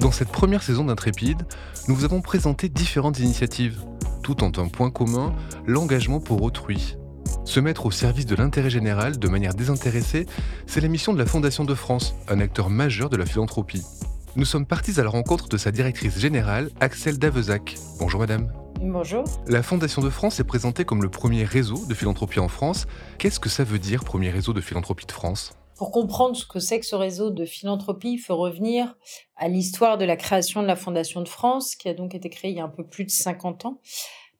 Dans 0.00 0.12
cette 0.12 0.28
première 0.28 0.62
saison 0.62 0.84
d'Intrépide, 0.84 1.42
nous 1.88 1.94
vous 1.96 2.04
avons 2.04 2.20
présenté 2.20 2.68
différentes 2.68 3.18
initiatives, 3.18 3.80
tout 4.22 4.44
en 4.44 4.52
un 4.62 4.68
point 4.68 4.90
commun, 4.90 5.34
l'engagement 5.66 6.20
pour 6.20 6.42
autrui. 6.42 6.96
Se 7.44 7.58
mettre 7.58 7.84
au 7.84 7.90
service 7.90 8.26
de 8.26 8.36
l'intérêt 8.36 8.70
général 8.70 9.18
de 9.18 9.28
manière 9.28 9.54
désintéressée, 9.54 10.26
c'est 10.68 10.80
la 10.80 10.86
mission 10.86 11.12
de 11.12 11.18
la 11.18 11.26
Fondation 11.26 11.64
de 11.64 11.74
France, 11.74 12.14
un 12.28 12.38
acteur 12.38 12.70
majeur 12.70 13.10
de 13.10 13.16
la 13.16 13.26
philanthropie. 13.26 13.82
Nous 14.36 14.44
sommes 14.44 14.66
partis 14.66 15.00
à 15.00 15.02
la 15.02 15.10
rencontre 15.10 15.48
de 15.48 15.56
sa 15.56 15.72
directrice 15.72 16.16
générale, 16.16 16.70
Axel 16.78 17.18
Davezac. 17.18 17.74
Bonjour 17.98 18.20
madame. 18.20 18.52
Bonjour. 18.80 19.24
La 19.48 19.64
Fondation 19.64 20.00
de 20.00 20.10
France 20.10 20.38
est 20.38 20.44
présentée 20.44 20.84
comme 20.84 21.02
le 21.02 21.08
premier 21.08 21.42
réseau 21.42 21.84
de 21.88 21.94
philanthropie 21.94 22.38
en 22.38 22.46
France. 22.46 22.86
Qu'est-ce 23.18 23.40
que 23.40 23.48
ça 23.48 23.64
veut 23.64 23.80
dire, 23.80 24.04
premier 24.04 24.30
réseau 24.30 24.52
de 24.52 24.60
philanthropie 24.60 25.06
de 25.06 25.12
France? 25.12 25.54
Pour 25.78 25.92
comprendre 25.92 26.36
ce 26.36 26.44
que 26.44 26.58
c'est 26.58 26.80
que 26.80 26.86
ce 26.86 26.96
réseau 26.96 27.30
de 27.30 27.44
philanthropie, 27.44 28.14
il 28.14 28.18
faut 28.18 28.36
revenir 28.36 28.98
à 29.36 29.46
l'histoire 29.48 29.96
de 29.96 30.04
la 30.04 30.16
création 30.16 30.60
de 30.60 30.66
la 30.66 30.74
Fondation 30.74 31.22
de 31.22 31.28
France, 31.28 31.76
qui 31.76 31.88
a 31.88 31.94
donc 31.94 32.16
été 32.16 32.28
créée 32.28 32.50
il 32.50 32.56
y 32.56 32.60
a 32.60 32.64
un 32.64 32.68
peu 32.68 32.84
plus 32.84 33.04
de 33.04 33.10
50 33.10 33.64
ans 33.64 33.80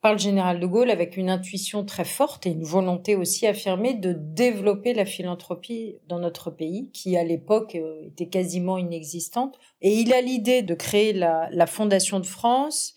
par 0.00 0.12
le 0.12 0.18
général 0.18 0.60
de 0.60 0.66
Gaulle 0.66 0.90
avec 0.90 1.16
une 1.16 1.30
intuition 1.30 1.84
très 1.84 2.04
forte 2.04 2.46
et 2.46 2.50
une 2.50 2.64
volonté 2.64 3.16
aussi 3.16 3.46
affirmée 3.46 3.94
de 3.94 4.12
développer 4.12 4.94
la 4.94 5.04
philanthropie 5.04 5.96
dans 6.08 6.18
notre 6.18 6.50
pays, 6.50 6.90
qui 6.92 7.16
à 7.16 7.24
l'époque 7.24 7.74
euh, 7.74 8.06
était 8.06 8.28
quasiment 8.28 8.78
inexistante. 8.78 9.58
Et 9.80 9.92
il 9.94 10.12
a 10.12 10.20
l'idée 10.20 10.62
de 10.62 10.74
créer 10.74 11.12
la, 11.12 11.48
la 11.50 11.66
Fondation 11.66 12.20
de 12.20 12.26
France, 12.26 12.94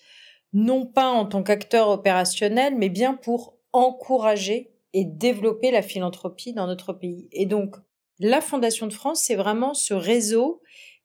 non 0.54 0.86
pas 0.86 1.10
en 1.10 1.26
tant 1.26 1.44
qu'acteur 1.44 1.90
opérationnel, 1.90 2.76
mais 2.78 2.90
bien 2.90 3.14
pour 3.16 3.56
encourager 3.72 4.72
et 4.94 5.06
développer 5.06 5.72
la 5.72 5.82
philanthropie 5.82 6.54
dans 6.54 6.68
notre 6.68 6.94
pays. 6.94 7.28
Et 7.32 7.46
donc, 7.46 7.78
la 8.22 8.40
Fondation 8.40 8.88
de 8.88 8.94
France, 8.94 9.24
c'est 9.26 9.36
vraiment 9.36 9.74
ce 9.74 9.94
réseau 9.94 10.62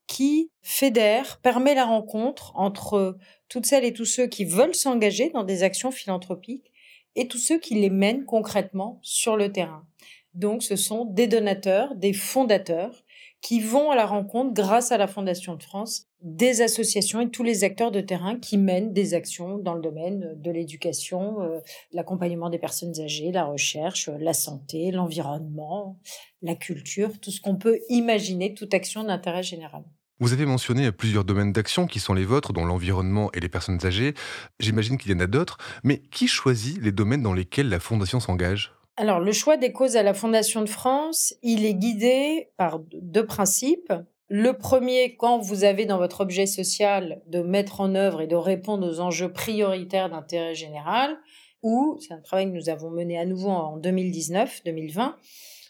qui 0.06 0.50
fédère, 0.62 1.40
permet 1.40 1.74
la 1.74 1.84
rencontre 1.84 2.52
entre 2.54 3.16
toutes 3.48 3.66
celles 3.66 3.84
et 3.84 3.92
tous 3.92 4.04
ceux 4.04 4.26
qui 4.26 4.44
veulent 4.44 4.74
s'engager 4.74 5.30
dans 5.30 5.42
des 5.42 5.62
actions 5.62 5.90
philanthropiques 5.90 6.70
et 7.14 7.26
tous 7.26 7.38
ceux 7.38 7.58
qui 7.58 7.74
les 7.74 7.90
mènent 7.90 8.24
concrètement 8.24 9.00
sur 9.02 9.36
le 9.36 9.50
terrain. 9.50 9.86
Donc 10.34 10.62
ce 10.62 10.76
sont 10.76 11.06
des 11.06 11.26
donateurs, 11.26 11.94
des 11.94 12.12
fondateurs 12.12 13.04
qui 13.40 13.60
vont 13.60 13.90
à 13.90 13.96
la 13.96 14.06
rencontre 14.06 14.52
grâce 14.54 14.92
à 14.92 14.98
la 14.98 15.06
Fondation 15.06 15.54
de 15.54 15.62
France 15.62 16.06
des 16.22 16.62
associations 16.62 17.20
et 17.20 17.30
tous 17.30 17.42
les 17.42 17.62
acteurs 17.62 17.92
de 17.92 18.00
terrain 18.00 18.36
qui 18.38 18.58
mènent 18.58 18.92
des 18.92 19.14
actions 19.14 19.58
dans 19.58 19.74
le 19.74 19.80
domaine 19.80 20.34
de 20.36 20.50
l'éducation, 20.50 21.42
euh, 21.42 21.60
l'accompagnement 21.92 22.50
des 22.50 22.58
personnes 22.58 22.98
âgées, 23.00 23.30
la 23.30 23.44
recherche, 23.44 24.08
la 24.18 24.32
santé, 24.32 24.90
l'environnement, 24.90 25.98
la 26.42 26.54
culture, 26.54 27.20
tout 27.20 27.30
ce 27.30 27.40
qu'on 27.40 27.56
peut 27.56 27.78
imaginer, 27.88 28.54
toute 28.54 28.74
action 28.74 29.04
d'intérêt 29.04 29.42
général. 29.42 29.84
Vous 30.18 30.32
avez 30.32 30.46
mentionné 30.46 30.90
plusieurs 30.92 31.24
domaines 31.24 31.52
d'action 31.52 31.86
qui 31.86 32.00
sont 32.00 32.14
les 32.14 32.24
vôtres, 32.24 32.54
dont 32.54 32.64
l'environnement 32.64 33.30
et 33.32 33.40
les 33.40 33.50
personnes 33.50 33.84
âgées. 33.84 34.14
J'imagine 34.58 34.96
qu'il 34.96 35.12
y 35.12 35.14
en 35.14 35.20
a 35.20 35.26
d'autres, 35.26 35.58
mais 35.84 35.98
qui 35.98 36.26
choisit 36.26 36.82
les 36.82 36.90
domaines 36.90 37.22
dans 37.22 37.34
lesquels 37.34 37.68
la 37.68 37.80
Fondation 37.80 38.18
s'engage? 38.18 38.72
Alors, 38.98 39.20
le 39.20 39.32
choix 39.32 39.58
des 39.58 39.72
causes 39.72 39.96
à 39.96 40.02
la 40.02 40.14
Fondation 40.14 40.62
de 40.62 40.68
France, 40.68 41.34
il 41.42 41.66
est 41.66 41.74
guidé 41.74 42.48
par 42.56 42.78
deux 42.78 43.26
principes. 43.26 43.92
Le 44.28 44.54
premier, 44.54 45.16
quand 45.16 45.38
vous 45.38 45.64
avez 45.64 45.84
dans 45.84 45.98
votre 45.98 46.22
objet 46.22 46.46
social 46.46 47.20
de 47.26 47.42
mettre 47.42 47.82
en 47.82 47.94
œuvre 47.94 48.22
et 48.22 48.26
de 48.26 48.34
répondre 48.34 48.88
aux 48.88 49.00
enjeux 49.00 49.30
prioritaires 49.30 50.08
d'intérêt 50.08 50.54
général, 50.54 51.18
ou, 51.62 51.98
c'est 52.00 52.14
un 52.14 52.20
travail 52.20 52.46
que 52.46 52.56
nous 52.56 52.70
avons 52.70 52.90
mené 52.90 53.18
à 53.18 53.26
nouveau 53.26 53.50
en 53.50 53.78
2019-2020, 53.78 55.12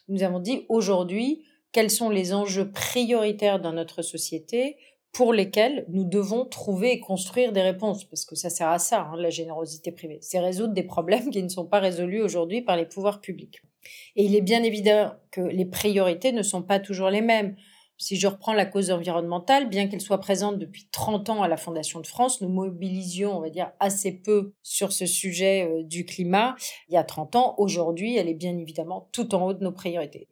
nous 0.09 0.23
avons 0.23 0.39
dit 0.39 0.65
aujourd'hui 0.69 1.43
quels 1.73 1.91
sont 1.91 2.11
les 2.11 2.33
enjeux 2.33 2.71
prioritaires 2.71 3.61
dans 3.61 3.73
notre 3.73 4.03
société 4.03 4.77
pour 5.17 5.33
lesquels 5.33 5.86
nous 5.89 6.05
devons 6.05 6.45
trouver 6.45 6.92
et 6.92 7.00
construire 7.00 7.50
des 7.50 7.62
réponses, 7.62 8.05
parce 8.05 8.27
que 8.27 8.34
ça 8.34 8.50
sert 8.50 8.69
à 8.69 8.78
ça, 8.78 9.01
hein, 9.01 9.17
la 9.17 9.30
générosité 9.30 9.91
privée. 9.91 10.18
C'est 10.20 10.39
résoudre 10.41 10.74
des 10.74 10.83
problèmes 10.83 11.30
qui 11.33 11.42
ne 11.42 11.48
sont 11.48 11.64
pas 11.64 11.79
résolus 11.79 12.20
aujourd'hui 12.20 12.61
par 12.61 12.77
les 12.77 12.85
pouvoirs 12.85 13.23
publics. 13.23 13.63
Et 14.14 14.27
il 14.27 14.36
est 14.36 14.42
bien 14.42 14.63
évident 14.63 15.14
que 15.30 15.41
les 15.41 15.64
priorités 15.64 16.33
ne 16.33 16.42
sont 16.42 16.63
pas 16.63 16.80
toujours 16.80 17.08
les 17.08 17.23
mêmes. 17.23 17.57
Si 17.96 18.17
je 18.17 18.27
reprends 18.27 18.52
la 18.52 18.67
cause 18.67 18.91
environnementale, 18.91 19.70
bien 19.70 19.89
qu'elle 19.89 20.02
soit 20.02 20.20
présente 20.20 20.58
depuis 20.58 20.86
30 20.92 21.30
ans 21.30 21.42
à 21.42 21.48
la 21.48 21.57
Fondation 21.57 22.01
de 22.01 22.07
France, 22.07 22.42
nous 22.42 22.51
mobilisions, 22.51 23.39
on 23.39 23.41
va 23.41 23.48
dire, 23.48 23.73
assez 23.80 24.12
peu 24.12 24.52
sur 24.62 24.92
ce 24.92 25.07
sujet 25.07 25.67
euh, 25.67 25.83
du 25.83 26.05
climat. 26.05 26.57
Il 26.91 26.95
y 26.95 26.98
a 26.98 27.05
30 27.05 27.36
ans, 27.36 27.55
aujourd'hui, 27.57 28.18
elle 28.18 28.29
est 28.29 28.35
bien 28.35 28.58
évidemment 28.58 29.08
tout 29.12 29.35
en 29.35 29.46
haut 29.46 29.55
de 29.55 29.64
nos 29.64 29.73
priorités. 29.73 30.29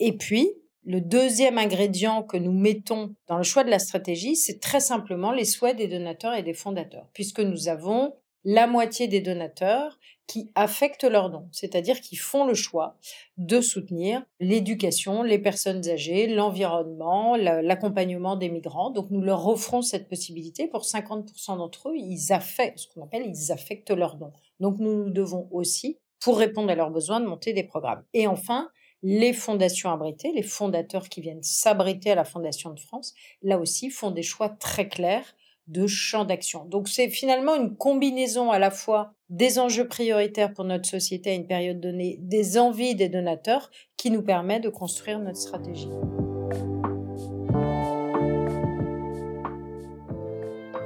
Et 0.00 0.16
puis, 0.16 0.50
le 0.86 1.00
deuxième 1.00 1.58
ingrédient 1.58 2.22
que 2.22 2.36
nous 2.36 2.52
mettons 2.52 3.14
dans 3.26 3.36
le 3.36 3.42
choix 3.42 3.64
de 3.64 3.70
la 3.70 3.80
stratégie, 3.80 4.36
c'est 4.36 4.60
très 4.60 4.80
simplement 4.80 5.32
les 5.32 5.44
souhaits 5.44 5.76
des 5.76 5.88
donateurs 5.88 6.34
et 6.34 6.44
des 6.44 6.54
fondateurs, 6.54 7.08
puisque 7.12 7.40
nous 7.40 7.68
avons 7.68 8.14
la 8.44 8.68
moitié 8.68 9.08
des 9.08 9.20
donateurs 9.20 9.98
qui 10.28 10.52
affectent 10.54 11.02
leurs 11.02 11.30
dons, 11.30 11.48
c'est-à-dire 11.50 12.00
qui 12.00 12.14
font 12.14 12.44
le 12.44 12.54
choix 12.54 12.96
de 13.36 13.60
soutenir 13.60 14.24
l'éducation, 14.38 15.24
les 15.24 15.40
personnes 15.40 15.88
âgées, 15.88 16.28
l'environnement, 16.28 17.34
l'accompagnement 17.36 18.36
des 18.36 18.48
migrants. 18.48 18.90
Donc 18.90 19.10
nous 19.10 19.20
leur 19.20 19.48
offrons 19.48 19.82
cette 19.82 20.08
possibilité. 20.08 20.68
Pour 20.68 20.82
50% 20.82 21.58
d'entre 21.58 21.88
eux, 21.88 21.96
ils 21.96 22.32
affectent, 22.32 22.78
ce 22.78 22.88
qu'on 22.88 23.02
appelle, 23.02 23.26
ils 23.26 23.50
affectent 23.50 23.90
leurs 23.90 24.16
dons. 24.16 24.32
Donc 24.60 24.78
nous, 24.78 24.94
nous 24.94 25.10
devons 25.10 25.48
aussi, 25.50 25.98
pour 26.20 26.38
répondre 26.38 26.70
à 26.70 26.76
leurs 26.76 26.90
besoins, 26.90 27.18
de 27.18 27.26
monter 27.26 27.52
des 27.52 27.64
programmes. 27.64 28.04
Et 28.14 28.28
enfin, 28.28 28.68
les 29.02 29.32
fondations 29.32 29.90
abritées, 29.90 30.32
les 30.32 30.42
fondateurs 30.42 31.08
qui 31.08 31.20
viennent 31.20 31.42
s'abriter 31.42 32.10
à 32.10 32.14
la 32.14 32.24
Fondation 32.24 32.70
de 32.70 32.80
France, 32.80 33.14
là 33.42 33.58
aussi 33.58 33.90
font 33.90 34.10
des 34.10 34.22
choix 34.22 34.48
très 34.48 34.88
clairs 34.88 35.34
de 35.68 35.86
champ 35.86 36.24
d'action. 36.24 36.64
Donc 36.64 36.88
c'est 36.88 37.08
finalement 37.08 37.54
une 37.54 37.76
combinaison 37.76 38.50
à 38.50 38.58
la 38.58 38.70
fois 38.70 39.12
des 39.28 39.58
enjeux 39.58 39.88
prioritaires 39.88 40.52
pour 40.52 40.64
notre 40.64 40.88
société 40.88 41.30
à 41.30 41.34
une 41.34 41.46
période 41.46 41.80
donnée, 41.80 42.18
des 42.20 42.58
envies 42.58 42.94
des 42.94 43.08
donateurs 43.08 43.70
qui 43.96 44.10
nous 44.10 44.22
permet 44.22 44.60
de 44.60 44.68
construire 44.68 45.18
notre 45.18 45.38
stratégie. 45.38 45.88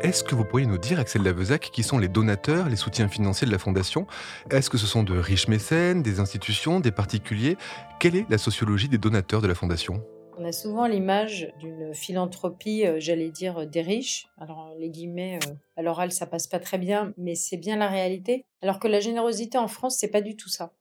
Est-ce 0.03 0.25
que 0.25 0.35
vous 0.35 0.47
pourriez 0.47 0.67
nous 0.67 0.79
dire, 0.79 0.99
Axel 0.99 1.23
Lavezac, 1.23 1.71
qui 1.73 1.83
sont 1.83 1.99
les 1.99 2.09
donateurs, 2.09 2.71
les 2.71 2.77
soutiens 2.77 3.07
financiers 3.07 3.47
de 3.47 3.53
la 3.53 3.59
Fondation 3.59 4.07
Est-ce 4.51 4.71
que 4.71 4.79
ce 4.79 4.87
sont 4.87 5.03
de 5.03 5.13
riches 5.19 5.47
mécènes, 5.47 6.03
des 6.03 6.21
institutions, 6.21 6.81
des 6.81 6.91
particuliers? 6.91 7.59
Quelle 7.99 8.17
est 8.17 8.25
la 8.31 8.39
sociologie 8.39 8.89
des 8.89 8.97
donateurs 8.97 9.43
de 9.43 9.47
la 9.47 9.55
Fondation? 9.55 10.03
On 10.39 10.45
a 10.47 10.53
souvent 10.53 10.87
l'image 10.87 11.53
d'une 11.61 11.93
philanthropie, 11.93 12.87
euh, 12.87 12.97
j'allais 12.99 13.31
dire, 13.31 13.67
des 13.67 13.83
riches. 13.83 14.29
Alors, 14.39 14.75
les 14.79 14.89
guillemets, 14.89 15.39
euh, 15.47 15.53
à 15.77 15.83
l'oral, 15.83 16.13
ça 16.13 16.25
passe 16.25 16.47
pas 16.47 16.61
très 16.61 16.79
bien, 16.79 17.13
mais 17.19 17.35
c'est 17.35 17.59
bien 17.59 17.77
la 17.77 17.89
réalité. 17.89 18.47
Alors 18.63 18.79
que 18.79 18.89
la 18.89 19.01
générosité 19.01 19.59
en 19.59 19.69
France, 19.69 19.99
c'est 19.99 20.09
pas 20.09 20.23
du 20.23 20.35
tout 20.35 20.49
ça. 20.49 20.73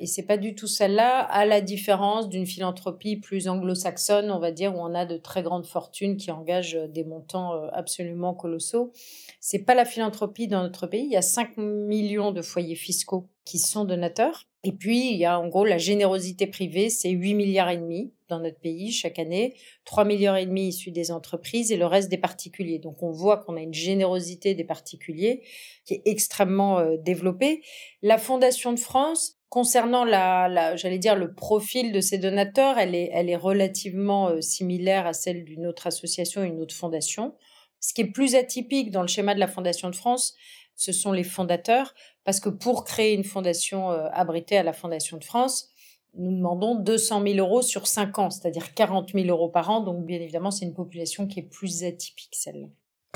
Et 0.00 0.06
c'est 0.06 0.24
pas 0.24 0.36
du 0.36 0.56
tout 0.56 0.66
celle-là, 0.66 1.20
à 1.20 1.46
la 1.46 1.60
différence 1.60 2.28
d'une 2.28 2.46
philanthropie 2.46 3.16
plus 3.16 3.46
anglo-saxonne, 3.46 4.30
on 4.30 4.40
va 4.40 4.50
dire, 4.50 4.74
où 4.74 4.80
on 4.80 4.94
a 4.94 5.06
de 5.06 5.16
très 5.16 5.42
grandes 5.42 5.66
fortunes 5.66 6.16
qui 6.16 6.32
engagent 6.32 6.74
euh, 6.74 6.88
des 6.88 7.04
montants 7.04 7.54
euh, 7.54 7.68
absolument 7.72 8.34
colossaux. 8.34 8.92
C'est 9.40 9.60
pas 9.60 9.74
la 9.74 9.84
philanthropie 9.84 10.48
dans 10.48 10.62
notre 10.62 10.88
pays. 10.88 11.04
Il 11.04 11.12
y 11.12 11.16
a 11.16 11.22
5 11.22 11.56
millions 11.58 12.32
de 12.32 12.42
foyers 12.42 12.74
fiscaux 12.74 13.28
qui 13.44 13.58
sont 13.58 13.84
donateurs. 13.84 14.48
Et 14.64 14.72
puis, 14.72 15.10
il 15.10 15.16
y 15.16 15.26
a 15.26 15.38
en 15.38 15.48
gros 15.48 15.64
la 15.64 15.78
générosité 15.78 16.46
privée, 16.46 16.88
c'est 16.88 17.10
8 17.10 17.34
milliards 17.34 17.68
et 17.68 17.76
demi 17.76 18.12
dans 18.28 18.40
notre 18.40 18.58
pays 18.58 18.90
chaque 18.90 19.18
année, 19.18 19.54
3 19.84 20.06
milliards 20.06 20.38
et 20.38 20.46
demi 20.46 20.68
issus 20.68 20.90
des 20.90 21.10
entreprises 21.10 21.70
et 21.70 21.76
le 21.76 21.84
reste 21.84 22.10
des 22.10 22.18
particuliers. 22.18 22.78
Donc 22.78 23.02
on 23.02 23.10
voit 23.10 23.36
qu'on 23.36 23.56
a 23.56 23.60
une 23.60 23.74
générosité 23.74 24.54
des 24.54 24.64
particuliers 24.64 25.42
qui 25.84 25.94
est 25.94 26.02
extrêmement 26.06 26.78
euh, 26.78 26.96
développée. 26.96 27.62
La 28.02 28.16
Fondation 28.16 28.72
de 28.72 28.78
France, 28.78 29.36
Concernant 29.54 30.04
la, 30.04 30.74
j'allais 30.74 30.98
dire 30.98 31.14
le 31.14 31.32
profil 31.32 31.92
de 31.92 32.00
ces 32.00 32.18
donateurs, 32.18 32.76
elle 32.76 32.96
est, 32.96 33.10
elle 33.12 33.30
est 33.30 33.36
relativement 33.36 34.30
euh, 34.30 34.40
similaire 34.40 35.06
à 35.06 35.12
celle 35.12 35.44
d'une 35.44 35.64
autre 35.64 35.86
association, 35.86 36.42
une 36.42 36.58
autre 36.58 36.74
fondation. 36.74 37.36
Ce 37.78 37.94
qui 37.94 38.00
est 38.00 38.10
plus 38.10 38.34
atypique 38.34 38.90
dans 38.90 39.02
le 39.02 39.06
schéma 39.06 39.32
de 39.32 39.38
la 39.38 39.46
Fondation 39.46 39.88
de 39.90 39.94
France, 39.94 40.34
ce 40.74 40.90
sont 40.90 41.12
les 41.12 41.22
fondateurs, 41.22 41.94
parce 42.24 42.40
que 42.40 42.48
pour 42.48 42.82
créer 42.82 43.14
une 43.14 43.22
fondation 43.22 43.92
euh, 43.92 44.08
abritée 44.12 44.56
à 44.56 44.64
la 44.64 44.72
Fondation 44.72 45.18
de 45.18 45.24
France, 45.24 45.68
nous 46.14 46.32
demandons 46.32 46.74
200 46.74 47.22
000 47.22 47.36
euros 47.38 47.62
sur 47.62 47.86
5 47.86 48.18
ans, 48.18 48.30
c'est-à-dire 48.30 48.74
40 48.74 49.12
000 49.12 49.26
euros 49.28 49.50
par 49.50 49.70
an. 49.70 49.82
Donc, 49.82 50.04
bien 50.04 50.20
évidemment, 50.20 50.50
c'est 50.50 50.64
une 50.64 50.74
population 50.74 51.28
qui 51.28 51.38
est 51.38 51.48
plus 51.48 51.84
atypique, 51.84 52.34
celle-là. 52.34 52.66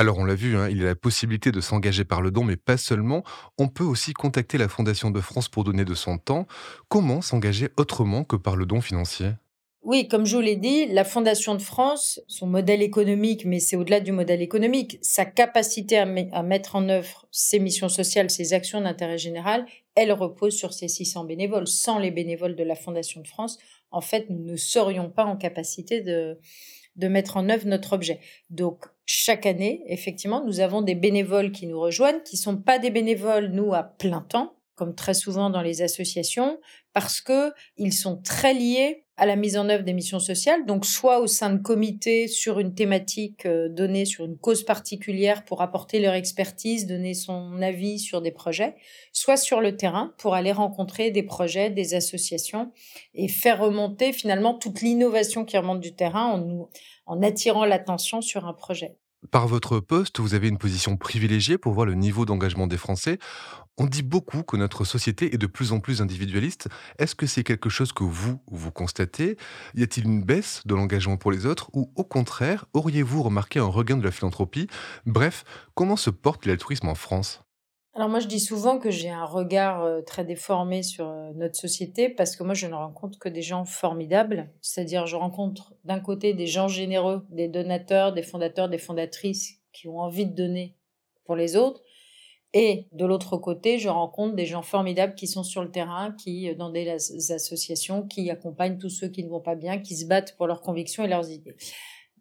Alors 0.00 0.18
on 0.18 0.24
l'a 0.24 0.36
vu, 0.36 0.56
hein, 0.56 0.68
il 0.70 0.78
y 0.78 0.82
a 0.82 0.84
la 0.84 0.94
possibilité 0.94 1.50
de 1.50 1.60
s'engager 1.60 2.04
par 2.04 2.22
le 2.22 2.30
don, 2.30 2.44
mais 2.44 2.54
pas 2.56 2.76
seulement. 2.76 3.24
On 3.58 3.66
peut 3.66 3.82
aussi 3.82 4.12
contacter 4.12 4.56
la 4.56 4.68
Fondation 4.68 5.10
de 5.10 5.20
France 5.20 5.48
pour 5.48 5.64
donner 5.64 5.84
de 5.84 5.94
son 5.94 6.18
temps. 6.18 6.46
Comment 6.88 7.20
s'engager 7.20 7.70
autrement 7.76 8.22
que 8.22 8.36
par 8.36 8.54
le 8.54 8.64
don 8.64 8.80
financier? 8.80 9.32
Oui, 9.82 10.06
comme 10.06 10.24
je 10.24 10.36
vous 10.36 10.42
l'ai 10.42 10.54
dit, 10.54 10.86
la 10.86 11.02
Fondation 11.02 11.56
de 11.56 11.62
France, 11.62 12.20
son 12.28 12.46
modèle 12.46 12.80
économique, 12.80 13.44
mais 13.44 13.58
c'est 13.58 13.74
au-delà 13.74 13.98
du 13.98 14.12
modèle 14.12 14.40
économique, 14.40 15.00
sa 15.02 15.24
capacité 15.24 15.98
à, 15.98 16.06
mettre 16.44 16.76
en 16.76 16.88
œuvre 16.88 17.26
ses 17.32 17.58
missions 17.58 17.88
sociales, 17.88 18.30
ses 18.30 18.52
actions 18.52 18.80
d'intérêt 18.80 19.18
général, 19.18 19.66
elle 19.96 20.12
repose 20.12 20.56
sur 20.56 20.74
ses 20.74 20.86
600 20.86 21.24
bénévoles. 21.24 21.66
Sans 21.66 21.98
les 21.98 22.12
bénévoles 22.12 22.54
de 22.54 22.62
la 22.62 22.76
Fondation 22.76 23.20
de 23.20 23.26
France, 23.26 23.58
en 23.90 24.00
fait, 24.00 24.30
nous 24.30 24.44
ne 24.44 24.56
serions 24.56 25.10
pas 25.10 25.24
en 25.24 25.36
capacité 25.36 26.02
de, 26.02 26.38
de 26.94 27.08
mettre 27.08 27.36
en 27.36 27.48
œuvre 27.48 27.66
notre 27.66 27.94
objet. 27.94 28.20
Donc, 28.50 28.84
chaque 29.10 29.46
année, 29.46 29.82
effectivement, 29.86 30.44
nous 30.44 30.60
avons 30.60 30.82
des 30.82 30.94
bénévoles 30.94 31.50
qui 31.50 31.66
nous 31.66 31.80
rejoignent, 31.80 32.20
qui 32.26 32.36
sont 32.36 32.58
pas 32.58 32.78
des 32.78 32.90
bénévoles, 32.90 33.46
nous, 33.46 33.72
à 33.72 33.82
plein 33.82 34.20
temps, 34.20 34.58
comme 34.74 34.94
très 34.94 35.14
souvent 35.14 35.48
dans 35.48 35.62
les 35.62 35.80
associations, 35.80 36.60
parce 36.92 37.22
que 37.22 37.52
ils 37.78 37.94
sont 37.94 38.20
très 38.20 38.52
liés 38.52 39.06
à 39.16 39.24
la 39.24 39.34
mise 39.34 39.56
en 39.56 39.68
œuvre 39.70 39.82
des 39.82 39.94
missions 39.94 40.20
sociales, 40.20 40.66
donc 40.66 40.84
soit 40.84 41.20
au 41.20 41.26
sein 41.26 41.50
de 41.50 41.60
comités 41.60 42.28
sur 42.28 42.60
une 42.60 42.74
thématique 42.74 43.46
euh, 43.46 43.68
donnée, 43.70 44.04
sur 44.04 44.26
une 44.26 44.36
cause 44.36 44.62
particulière 44.62 45.44
pour 45.46 45.62
apporter 45.62 46.00
leur 46.00 46.14
expertise, 46.14 46.86
donner 46.86 47.14
son 47.14 47.60
avis 47.62 47.98
sur 47.98 48.20
des 48.20 48.30
projets, 48.30 48.76
soit 49.12 49.38
sur 49.38 49.60
le 49.62 49.76
terrain 49.76 50.12
pour 50.18 50.34
aller 50.34 50.52
rencontrer 50.52 51.10
des 51.10 51.24
projets, 51.24 51.70
des 51.70 51.94
associations 51.94 52.70
et 53.14 53.26
faire 53.26 53.58
remonter 53.58 54.12
finalement 54.12 54.54
toute 54.54 54.82
l'innovation 54.82 55.46
qui 55.46 55.56
remonte 55.56 55.80
du 55.80 55.94
terrain 55.94 56.26
en, 56.26 56.38
nous, 56.38 56.68
en 57.08 57.22
attirant 57.22 57.64
l'attention 57.64 58.20
sur 58.20 58.46
un 58.46 58.52
projet. 58.52 58.96
Par 59.32 59.48
votre 59.48 59.80
poste, 59.80 60.20
vous 60.20 60.34
avez 60.34 60.48
une 60.48 60.58
position 60.58 60.96
privilégiée 60.96 61.58
pour 61.58 61.72
voir 61.72 61.86
le 61.86 61.94
niveau 61.94 62.24
d'engagement 62.24 62.68
des 62.68 62.76
Français. 62.76 63.18
On 63.76 63.86
dit 63.86 64.02
beaucoup 64.02 64.44
que 64.44 64.56
notre 64.56 64.84
société 64.84 65.34
est 65.34 65.38
de 65.38 65.46
plus 65.46 65.72
en 65.72 65.80
plus 65.80 66.00
individualiste. 66.00 66.68
Est-ce 66.98 67.16
que 67.16 67.26
c'est 67.26 67.42
quelque 67.42 67.68
chose 67.68 67.92
que 67.92 68.04
vous, 68.04 68.40
vous 68.46 68.70
constatez? 68.70 69.36
Y 69.74 69.82
a-t-il 69.82 70.06
une 70.06 70.22
baisse 70.22 70.62
de 70.66 70.74
l'engagement 70.76 71.16
pour 71.16 71.32
les 71.32 71.46
autres 71.46 71.68
ou 71.72 71.92
au 71.96 72.04
contraire, 72.04 72.66
auriez-vous 72.74 73.22
remarqué 73.22 73.58
un 73.58 73.64
regain 73.64 73.96
de 73.96 74.04
la 74.04 74.12
philanthropie? 74.12 74.68
Bref, 75.04 75.44
comment 75.74 75.96
se 75.96 76.10
porte 76.10 76.46
l'altruisme 76.46 76.88
en 76.88 76.94
France? 76.94 77.42
Alors 77.94 78.08
moi, 78.08 78.20
je 78.20 78.28
dis 78.28 78.38
souvent 78.38 78.78
que 78.78 78.90
j'ai 78.90 79.08
un 79.10 79.24
regard 79.24 79.82
euh, 79.82 80.02
très 80.02 80.24
déformé 80.24 80.82
sur 80.82 81.08
euh, 81.08 81.32
notre 81.34 81.56
société 81.56 82.08
parce 82.08 82.36
que 82.36 82.44
moi, 82.44 82.54
je 82.54 82.66
ne 82.66 82.74
rencontre 82.74 83.18
que 83.18 83.28
des 83.28 83.42
gens 83.42 83.64
formidables. 83.64 84.50
C'est-à-dire, 84.60 85.06
je 85.06 85.16
rencontre 85.16 85.74
d'un 85.84 85.98
côté 85.98 86.34
des 86.34 86.46
gens 86.46 86.68
généreux, 86.68 87.26
des 87.30 87.48
donateurs, 87.48 88.12
des 88.12 88.22
fondateurs, 88.22 88.68
des 88.68 88.78
fondatrices 88.78 89.60
qui 89.72 89.88
ont 89.88 89.98
envie 89.98 90.26
de 90.26 90.34
donner 90.34 90.76
pour 91.24 91.34
les 91.34 91.56
autres. 91.56 91.82
Et 92.54 92.86
de 92.92 93.04
l'autre 93.04 93.36
côté, 93.36 93.78
je 93.78 93.88
rencontre 93.88 94.36
des 94.36 94.46
gens 94.46 94.62
formidables 94.62 95.14
qui 95.14 95.26
sont 95.26 95.42
sur 95.42 95.62
le 95.62 95.70
terrain, 95.70 96.12
qui, 96.12 96.48
euh, 96.48 96.54
dans 96.54 96.70
des 96.70 96.90
associations, 97.32 98.06
qui 98.06 98.30
accompagnent 98.30 98.78
tous 98.78 98.90
ceux 98.90 99.08
qui 99.08 99.24
ne 99.24 99.28
vont 99.28 99.40
pas 99.40 99.56
bien, 99.56 99.78
qui 99.78 99.96
se 99.96 100.06
battent 100.06 100.36
pour 100.36 100.46
leurs 100.46 100.60
convictions 100.60 101.04
et 101.04 101.08
leurs 101.08 101.30
idées. 101.30 101.56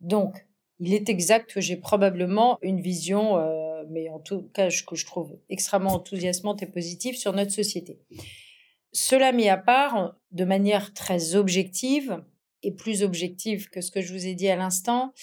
Donc, 0.01 0.46
il 0.79 0.93
est 0.93 1.09
exact 1.09 1.51
que 1.53 1.61
j'ai 1.61 1.77
probablement 1.77 2.57
une 2.61 2.81
vision, 2.81 3.37
euh, 3.37 3.83
mais 3.89 4.09
en 4.09 4.19
tout 4.19 4.43
cas 4.53 4.69
que 4.69 4.95
je 4.95 5.05
trouve 5.05 5.37
extrêmement 5.49 5.93
enthousiasmante 5.93 6.61
et 6.61 6.67
positive 6.67 7.15
sur 7.15 7.33
notre 7.33 7.51
société. 7.51 7.99
Cela 8.91 9.31
mis 9.31 9.49
à 9.49 9.57
part, 9.57 10.15
de 10.31 10.45
manière 10.45 10.93
très 10.93 11.35
objective, 11.35 12.21
et 12.63 12.71
plus 12.71 13.03
objective 13.03 13.69
que 13.69 13.81
ce 13.81 13.91
que 13.91 14.01
je 14.01 14.13
vous 14.13 14.25
ai 14.27 14.33
dit 14.33 14.49
à 14.49 14.55
l'instant, 14.55 15.13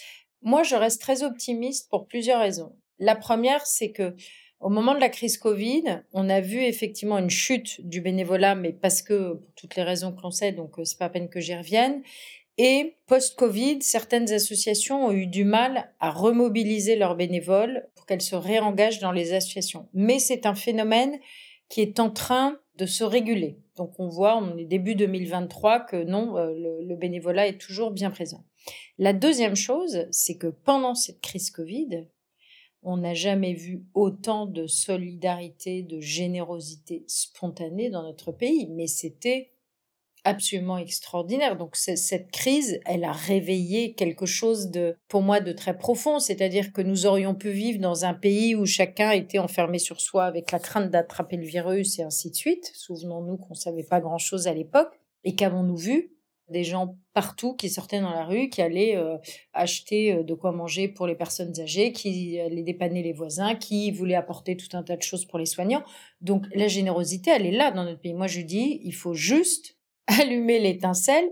moi 0.43 0.63
je 0.63 0.77
reste 0.77 1.01
très 1.01 1.23
optimiste 1.23 1.91
pour 1.91 2.07
plusieurs 2.07 2.41
raisons. 2.41 2.77
La 2.99 3.17
première, 3.17 3.67
c'est 3.67 3.91
que 3.91 4.15
au 4.61 4.71
moment 4.71 4.95
de 4.95 5.01
la 5.01 5.11
crise 5.11 5.37
Covid, 5.37 6.03
on 6.13 6.31
a 6.31 6.41
vu 6.41 6.59
effectivement 6.59 7.19
une 7.19 7.31
chute 7.31 7.87
du 7.87 8.01
bénévolat, 8.01 8.55
mais 8.55 8.73
parce 8.73 9.03
que 9.03 9.35
pour 9.35 9.53
toutes 9.55 9.77
les 9.77 9.83
raisons 9.83 10.13
que 10.13 10.23
l'on 10.23 10.31
sait, 10.31 10.53
donc 10.53 10.79
euh, 10.79 10.85
c'est 10.85 10.99
pas 10.99 11.07
à 11.07 11.11
peine 11.11 11.29
que 11.29 11.41
j'y 11.41 11.55
revienne. 11.55 12.03
Et 12.57 12.97
post-Covid, 13.07 13.83
certaines 13.83 14.31
associations 14.33 15.07
ont 15.07 15.13
eu 15.13 15.27
du 15.27 15.45
mal 15.45 15.93
à 15.99 16.11
remobiliser 16.11 16.95
leurs 16.95 17.17
bénévoles 17.17 17.89
pour 17.97 18.07
qu'elles 18.07 18.23
se 18.23 18.37
réengagent 18.37 19.01
dans 19.01 19.13
les 19.13 19.33
associations. 19.33 19.89
Mais 19.93 20.21
c'est 20.21 20.47
un 20.47 20.55
phénomène 20.55 21.19
qui 21.69 21.81
est 21.81 21.99
en 21.99 22.11
train 22.11 22.59
de 22.77 22.87
se 22.87 23.03
réguler. 23.03 23.59
Donc 23.77 23.99
on 23.99 24.09
voit, 24.09 24.37
on 24.37 24.57
est 24.57 24.65
début 24.65 24.95
2023, 24.95 25.81
que 25.81 26.05
non, 26.05 26.37
euh, 26.37 26.53
le, 26.55 26.87
le 26.87 26.97
bénévolat 26.97 27.49
est 27.49 27.61
toujours 27.61 27.91
bien 27.91 28.11
présent. 28.11 28.45
La 28.99 29.13
deuxième 29.13 29.57
chose, 29.57 30.07
c'est 30.13 30.37
que 30.37 30.47
pendant 30.47 30.95
cette 30.95 31.21
crise 31.21 31.51
Covid, 31.51 32.07
on 32.85 32.99
n'a 32.99 33.15
jamais 33.15 33.55
vu 33.55 33.85
autant 33.95 34.47
de 34.47 34.67
solidarité, 34.67 35.83
de 35.83 36.01
générosité 36.01 37.05
spontanée 37.09 37.91
dans 37.91 38.03
notre 38.03 38.31
pays, 38.31 38.69
mais 38.71 38.87
c'était 38.87 39.54
absolument 40.25 40.79
extraordinaire. 40.79 41.57
Donc 41.57 41.77
cette 41.77 42.31
crise, 42.31 42.81
elle 42.87 43.05
a 43.05 43.13
réveillé 43.13 43.93
quelque 43.95 44.27
chose 44.27 44.71
de, 44.71 44.97
pour 45.09 45.23
moi, 45.23 45.41
de 45.41 45.53
très 45.53 45.77
profond. 45.77 46.19
C'est-à-dire 46.19 46.73
que 46.73 46.83
nous 46.83 47.07
aurions 47.07 47.35
pu 47.35 47.51
vivre 47.51 47.79
dans 47.79 48.05
un 48.05 48.15
pays 48.15 48.55
où 48.55 48.67
chacun 48.67 49.13
était 49.13 49.39
enfermé 49.39 49.79
sur 49.79 50.01
soi 50.01 50.25
avec 50.25 50.51
la 50.51 50.59
crainte 50.59 50.91
d'attraper 50.91 51.37
le 51.37 51.47
virus 51.47 51.99
et 51.99 52.03
ainsi 52.03 52.31
de 52.31 52.37
suite. 52.37 52.73
Souvenons-nous 52.75 53.37
qu'on 53.37 53.55
savait 53.55 53.85
pas 53.85 54.01
grand-chose 54.01 54.49
à 54.49 54.55
l'époque. 54.55 54.99
Et 55.23 55.35
qu'avons-nous 55.35 55.77
vu? 55.77 56.11
Des 56.51 56.65
gens 56.65 56.99
partout 57.15 57.55
qui 57.55 57.71
sortaient 57.71 58.03
dans 58.03 58.11
la 58.11 58.27
rue, 58.27 58.51
qui 58.51 58.61
allaient 58.61 58.97
euh, 58.97 59.17
acheter 59.55 60.13
euh, 60.13 60.23
de 60.23 60.35
quoi 60.35 60.53
manger 60.53 60.89
pour 60.89 61.07
les 61.07 61.15
personnes 61.15 61.59
âgées, 61.59 61.93
qui 61.93 62.39
allaient 62.39 62.63
dépanner 62.63 63.03
les 63.03 63.15
voisins, 63.15 63.55
qui 63.55 63.91
voulaient 63.91 64.15
apporter 64.15 64.55
tout 64.55 64.77
un 64.77 64.83
tas 64.83 64.97
de 64.97 65.03
choses 65.03 65.25
pour 65.25 65.39
les 65.39 65.47
soignants. 65.47 65.83
Donc 66.21 66.45
la 66.55 66.69
générosité, 66.69 67.31
elle 67.31 67.47
est 67.47 67.51
là 67.57 67.71
dans 67.71 67.85
notre 67.85 68.01
pays. 68.01 68.13
Moi, 68.13 68.27
je 68.27 68.43
dis, 68.43 68.79
il 68.85 68.93
faut 68.93 69.15
juste 69.15 69.79
allumer 70.21 70.59
l'étincelle 70.59 71.31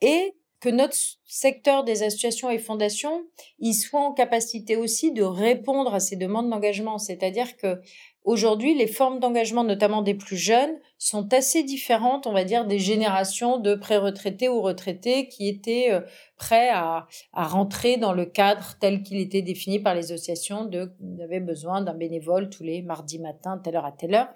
et 0.00 0.34
que 0.62 0.68
notre 0.68 0.96
secteur 1.26 1.82
des 1.82 2.04
associations 2.04 2.48
et 2.48 2.58
fondations, 2.58 3.24
il 3.58 3.74
soit 3.74 4.00
en 4.00 4.12
capacité 4.12 4.76
aussi 4.76 5.10
de 5.10 5.24
répondre 5.24 5.92
à 5.92 5.98
ces 5.98 6.14
demandes 6.14 6.48
d'engagement. 6.50 6.98
C'est-à-dire 6.98 7.56
que 7.56 7.80
aujourd'hui, 8.22 8.76
les 8.76 8.86
formes 8.86 9.18
d'engagement, 9.18 9.64
notamment 9.64 10.02
des 10.02 10.14
plus 10.14 10.36
jeunes, 10.36 10.78
sont 10.98 11.34
assez 11.34 11.64
différentes, 11.64 12.28
on 12.28 12.32
va 12.32 12.44
dire, 12.44 12.64
des 12.64 12.78
générations 12.78 13.58
de 13.58 13.74
pré-retraités 13.74 14.48
ou 14.48 14.60
retraités 14.62 15.26
qui 15.26 15.48
étaient 15.48 15.88
euh, 15.90 16.00
prêts 16.36 16.68
à, 16.68 17.08
à 17.32 17.48
rentrer 17.48 17.96
dans 17.96 18.12
le 18.12 18.24
cadre 18.24 18.76
tel 18.80 19.02
qu'il 19.02 19.18
était 19.18 19.42
défini 19.42 19.80
par 19.80 19.96
les 19.96 20.12
associations 20.12 20.64
de, 20.64 20.92
avaient 21.24 21.40
besoin 21.40 21.82
d'un 21.82 21.94
bénévole 21.94 22.50
tous 22.50 22.62
les 22.62 22.82
mardis 22.82 23.18
matins, 23.18 23.58
telle 23.58 23.74
heure 23.74 23.84
à 23.84 23.90
telle 23.90 24.14
heure 24.14 24.28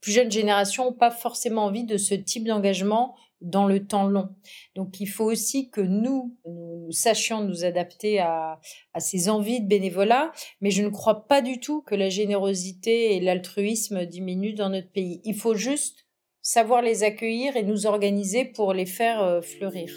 plus 0.00 0.12
jeunes 0.12 0.30
générations 0.30 0.86
n'ont 0.86 0.92
pas 0.92 1.10
forcément 1.10 1.64
envie 1.64 1.84
de 1.84 1.96
ce 1.96 2.14
type 2.14 2.46
d'engagement 2.46 3.14
dans 3.40 3.66
le 3.66 3.86
temps 3.86 4.06
long. 4.06 4.28
Donc 4.74 5.00
il 5.00 5.06
faut 5.06 5.24
aussi 5.24 5.70
que 5.70 5.80
nous, 5.80 6.36
nous 6.46 6.90
sachions 6.90 7.42
nous 7.42 7.64
adapter 7.64 8.20
à, 8.20 8.60
ces 8.98 9.28
envies 9.28 9.60
de 9.60 9.66
bénévolat, 9.66 10.32
mais 10.60 10.70
je 10.70 10.82
ne 10.82 10.88
crois 10.88 11.26
pas 11.26 11.42
du 11.42 11.60
tout 11.60 11.82
que 11.82 11.94
la 11.94 12.08
générosité 12.08 13.16
et 13.16 13.20
l'altruisme 13.20 14.04
diminuent 14.04 14.54
dans 14.54 14.70
notre 14.70 14.90
pays. 14.90 15.20
Il 15.24 15.34
faut 15.34 15.54
juste 15.54 16.06
savoir 16.42 16.82
les 16.82 17.02
accueillir 17.02 17.56
et 17.56 17.62
nous 17.62 17.86
organiser 17.86 18.44
pour 18.44 18.72
les 18.72 18.86
faire 18.86 19.22
euh, 19.22 19.40
fleurir. 19.40 19.90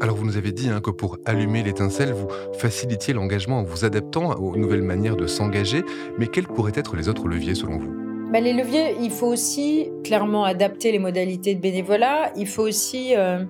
Alors 0.00 0.14
vous 0.14 0.26
nous 0.26 0.36
avez 0.36 0.52
dit 0.52 0.68
hein, 0.68 0.80
que 0.80 0.90
pour 0.90 1.18
allumer 1.24 1.62
l'étincelle, 1.62 2.12
vous 2.12 2.28
facilitiez 2.52 3.14
l'engagement 3.14 3.60
en 3.60 3.64
vous 3.64 3.84
adaptant 3.84 4.34
aux 4.34 4.56
nouvelles 4.56 4.82
manières 4.82 5.16
de 5.16 5.26
s'engager, 5.26 5.82
mais 6.18 6.26
quels 6.26 6.46
pourraient 6.46 6.72
être 6.76 6.96
les 6.96 7.08
autres 7.08 7.26
leviers 7.26 7.54
selon 7.54 7.78
vous? 7.78 8.05
Bah, 8.36 8.42
les 8.42 8.52
leviers, 8.52 8.94
il 9.00 9.10
faut 9.10 9.28
aussi 9.28 9.88
clairement 10.04 10.44
adapter 10.44 10.92
les 10.92 10.98
modalités 10.98 11.54
de 11.54 11.60
bénévolat. 11.60 12.34
Il 12.36 12.46
faut 12.46 12.64
aussi 12.64 13.16
euh, 13.16 13.42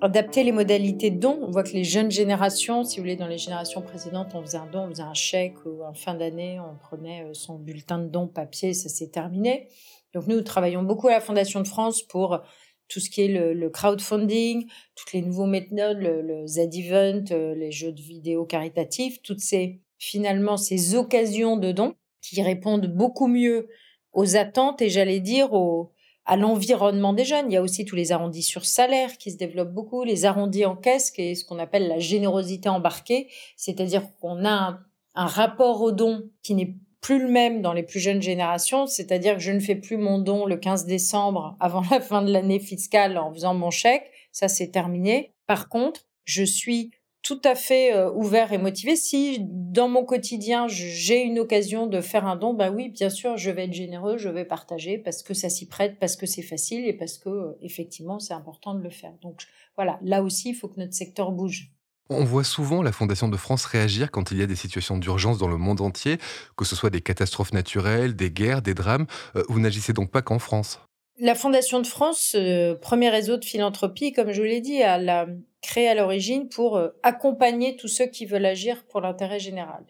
adapter 0.00 0.42
les 0.42 0.50
modalités 0.50 1.12
de 1.12 1.20
dons. 1.20 1.38
On 1.42 1.52
voit 1.52 1.62
que 1.62 1.70
les 1.70 1.84
jeunes 1.84 2.10
générations, 2.10 2.82
si 2.82 2.96
vous 2.96 3.04
voulez, 3.04 3.14
dans 3.14 3.28
les 3.28 3.38
générations 3.38 3.82
précédentes, 3.82 4.32
on 4.34 4.42
faisait 4.42 4.58
un 4.58 4.66
don, 4.66 4.86
on 4.86 4.88
faisait 4.88 5.04
un 5.04 5.14
chèque 5.14 5.64
ou 5.64 5.84
en 5.84 5.94
fin 5.94 6.14
d'année, 6.14 6.58
on 6.58 6.76
prenait 6.76 7.22
euh, 7.22 7.34
son 7.34 7.54
bulletin 7.54 8.00
de 8.00 8.08
don 8.08 8.26
papier, 8.26 8.74
ça 8.74 8.88
s'est 8.88 9.10
terminé. 9.10 9.68
Donc 10.12 10.26
nous, 10.26 10.34
nous 10.34 10.42
travaillons 10.42 10.82
beaucoup 10.82 11.06
à 11.06 11.12
la 11.12 11.20
Fondation 11.20 11.60
de 11.60 11.68
France 11.68 12.02
pour 12.02 12.42
tout 12.88 12.98
ce 12.98 13.08
qui 13.10 13.22
est 13.22 13.28
le, 13.28 13.70
crowdfunding, 13.70 14.66
toutes 14.96 15.12
les 15.12 15.22
nouveaux 15.22 15.46
méthodes, 15.46 15.98
le, 15.98 16.20
le 16.20 16.48
Z-Event, 16.48 17.26
euh, 17.30 17.54
les 17.54 17.70
jeux 17.70 17.92
de 17.92 18.02
vidéo 18.02 18.44
caritatifs, 18.44 19.22
toutes 19.22 19.38
ces, 19.38 19.82
finalement, 20.00 20.56
ces 20.56 20.96
occasions 20.96 21.56
de 21.56 21.70
dons 21.70 21.94
qui 22.22 22.42
répondent 22.42 22.88
beaucoup 22.88 23.28
mieux 23.28 23.68
aux 24.16 24.34
attentes 24.36 24.82
et 24.82 24.88
j'allais 24.88 25.20
dire 25.20 25.52
au, 25.52 25.92
à 26.24 26.36
l'environnement 26.36 27.12
des 27.12 27.24
jeunes. 27.24 27.50
Il 27.50 27.54
y 27.54 27.56
a 27.56 27.62
aussi 27.62 27.84
tous 27.84 27.94
les 27.94 28.10
arrondis 28.10 28.42
sur 28.42 28.64
salaire 28.64 29.18
qui 29.18 29.30
se 29.30 29.36
développent 29.36 29.72
beaucoup, 29.72 30.02
les 30.04 30.24
arrondis 30.24 30.64
en 30.64 30.74
caisse, 30.74 31.10
qui 31.10 31.22
est 31.22 31.34
ce 31.34 31.44
qu'on 31.44 31.58
appelle 31.58 31.86
la 31.86 31.98
générosité 31.98 32.68
embarquée, 32.68 33.28
c'est-à-dire 33.56 34.02
qu'on 34.20 34.44
a 34.44 34.50
un, 34.50 34.80
un, 35.14 35.26
rapport 35.26 35.82
au 35.82 35.92
don 35.92 36.30
qui 36.42 36.54
n'est 36.54 36.74
plus 37.02 37.20
le 37.20 37.28
même 37.28 37.60
dans 37.60 37.74
les 37.74 37.82
plus 37.82 38.00
jeunes 38.00 38.22
générations, 38.22 38.86
c'est-à-dire 38.86 39.34
que 39.34 39.42
je 39.42 39.52
ne 39.52 39.60
fais 39.60 39.76
plus 39.76 39.98
mon 39.98 40.18
don 40.18 40.46
le 40.46 40.56
15 40.56 40.86
décembre 40.86 41.54
avant 41.60 41.82
la 41.90 42.00
fin 42.00 42.22
de 42.22 42.32
l'année 42.32 42.58
fiscale 42.58 43.18
en 43.18 43.32
faisant 43.32 43.54
mon 43.54 43.70
chèque, 43.70 44.10
ça 44.32 44.48
c'est 44.48 44.70
terminé. 44.70 45.34
Par 45.46 45.68
contre, 45.68 46.06
je 46.24 46.42
suis 46.42 46.90
tout 47.26 47.40
à 47.42 47.56
fait 47.56 47.92
euh, 47.92 48.08
ouvert 48.12 48.52
et 48.52 48.58
motivé. 48.58 48.94
Si 48.94 49.38
dans 49.40 49.88
mon 49.88 50.04
quotidien 50.04 50.68
j'ai 50.68 51.22
une 51.22 51.40
occasion 51.40 51.88
de 51.88 52.00
faire 52.00 52.24
un 52.24 52.36
don, 52.36 52.54
bah 52.54 52.70
oui, 52.70 52.88
bien 52.88 53.10
sûr, 53.10 53.36
je 53.36 53.50
vais 53.50 53.64
être 53.64 53.72
généreux, 53.72 54.16
je 54.16 54.28
vais 54.28 54.44
partager 54.44 54.96
parce 54.96 55.24
que 55.24 55.34
ça 55.34 55.48
s'y 55.48 55.66
prête, 55.66 55.98
parce 55.98 56.14
que 56.14 56.24
c'est 56.24 56.42
facile 56.42 56.86
et 56.86 56.92
parce 56.92 57.18
que 57.18 57.28
euh, 57.28 57.58
effectivement 57.62 58.20
c'est 58.20 58.32
important 58.32 58.74
de 58.74 58.80
le 58.80 58.90
faire. 58.90 59.12
Donc 59.22 59.42
voilà, 59.74 59.98
là 60.02 60.22
aussi 60.22 60.50
il 60.50 60.54
faut 60.54 60.68
que 60.68 60.78
notre 60.78 60.94
secteur 60.94 61.32
bouge. 61.32 61.72
On 62.10 62.22
voit 62.22 62.44
souvent 62.44 62.80
la 62.80 62.92
Fondation 62.92 63.28
de 63.28 63.36
France 63.36 63.64
réagir 63.64 64.12
quand 64.12 64.30
il 64.30 64.38
y 64.38 64.42
a 64.42 64.46
des 64.46 64.54
situations 64.54 64.96
d'urgence 64.96 65.38
dans 65.38 65.48
le 65.48 65.56
monde 65.56 65.80
entier, 65.80 66.18
que 66.56 66.64
ce 66.64 66.76
soit 66.76 66.90
des 66.90 67.00
catastrophes 67.00 67.52
naturelles, 67.52 68.14
des 68.14 68.30
guerres, 68.30 68.62
des 68.62 68.74
drames. 68.74 69.06
Euh, 69.34 69.42
vous 69.48 69.58
n'agissez 69.58 69.92
donc 69.92 70.12
pas 70.12 70.22
qu'en 70.22 70.38
France? 70.38 70.85
La 71.18 71.34
Fondation 71.34 71.80
de 71.80 71.86
France, 71.86 72.36
premier 72.82 73.08
réseau 73.08 73.36
de 73.38 73.44
philanthropie, 73.44 74.12
comme 74.12 74.32
je 74.32 74.40
vous 74.40 74.46
l'ai 74.46 74.60
dit, 74.60 74.82
a 74.82 74.98
la, 74.98 75.26
créé 75.66 75.88
à 75.88 75.94
l'origine 75.94 76.48
pour 76.48 76.76
euh, 76.76 76.90
accompagner 77.02 77.76
tous 77.76 77.88
ceux 77.88 78.06
qui 78.06 78.24
veulent 78.24 78.46
agir 78.46 78.84
pour 78.86 79.00
l'intérêt 79.00 79.40
général. 79.40 79.84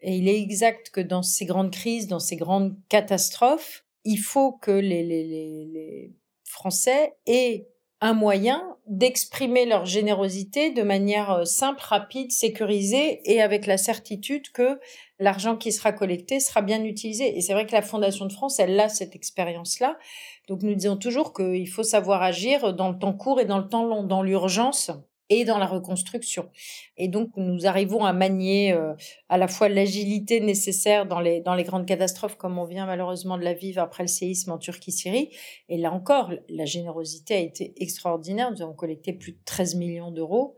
Et 0.00 0.14
il 0.14 0.28
est 0.28 0.40
exact 0.40 0.90
que 0.90 1.00
dans 1.00 1.22
ces 1.22 1.44
grandes 1.44 1.72
crises, 1.72 2.06
dans 2.06 2.20
ces 2.20 2.36
grandes 2.36 2.76
catastrophes, 2.88 3.84
il 4.04 4.18
faut 4.18 4.52
que 4.52 4.70
les, 4.70 5.02
les, 5.02 5.24
les 5.24 6.12
Français 6.44 7.14
aient 7.26 7.66
un 8.00 8.12
moyen 8.12 8.76
d'exprimer 8.86 9.66
leur 9.66 9.84
générosité 9.84 10.70
de 10.70 10.82
manière 10.82 11.30
euh, 11.30 11.44
simple, 11.44 11.82
rapide, 11.82 12.30
sécurisée 12.32 13.20
et 13.24 13.42
avec 13.42 13.66
la 13.66 13.76
certitude 13.76 14.50
que 14.52 14.80
l'argent 15.18 15.56
qui 15.56 15.72
sera 15.72 15.92
collecté 15.92 16.40
sera 16.40 16.62
bien 16.62 16.84
utilisé. 16.84 17.36
Et 17.36 17.40
c'est 17.40 17.52
vrai 17.52 17.66
que 17.66 17.72
la 17.72 17.82
Fondation 17.82 18.26
de 18.26 18.32
France, 18.32 18.60
elle 18.60 18.78
a 18.78 18.88
cette 18.88 19.16
expérience-là. 19.16 19.98
Donc 20.46 20.62
nous 20.62 20.74
disons 20.74 20.96
toujours 20.96 21.34
qu'il 21.34 21.68
faut 21.68 21.82
savoir 21.82 22.22
agir 22.22 22.72
dans 22.72 22.90
le 22.90 22.98
temps 22.98 23.12
court 23.12 23.40
et 23.40 23.44
dans 23.44 23.58
le 23.58 23.68
temps 23.68 23.84
long, 23.84 24.04
dans 24.04 24.22
l'urgence 24.22 24.90
et 25.30 25.44
dans 25.44 25.58
la 25.58 25.66
reconstruction. 25.66 26.48
Et 26.96 27.08
donc, 27.08 27.30
nous 27.36 27.66
arrivons 27.66 28.04
à 28.04 28.12
manier 28.12 28.72
euh, 28.72 28.94
à 29.28 29.38
la 29.38 29.48
fois 29.48 29.68
l'agilité 29.68 30.40
nécessaire 30.40 31.06
dans 31.06 31.20
les, 31.20 31.40
dans 31.40 31.54
les 31.54 31.64
grandes 31.64 31.86
catastrophes, 31.86 32.36
comme 32.36 32.58
on 32.58 32.64
vient 32.64 32.86
malheureusement 32.86 33.36
de 33.36 33.44
la 33.44 33.54
vivre 33.54 33.82
après 33.82 34.02
le 34.02 34.08
séisme 34.08 34.52
en 34.52 34.58
Turquie-Syrie. 34.58 35.30
Et 35.68 35.76
là 35.76 35.92
encore, 35.92 36.32
la 36.48 36.64
générosité 36.64 37.34
a 37.34 37.40
été 37.40 37.74
extraordinaire. 37.76 38.50
Nous 38.50 38.62
avons 38.62 38.74
collecté 38.74 39.12
plus 39.12 39.32
de 39.32 39.38
13 39.44 39.74
millions 39.76 40.10
d'euros. 40.10 40.56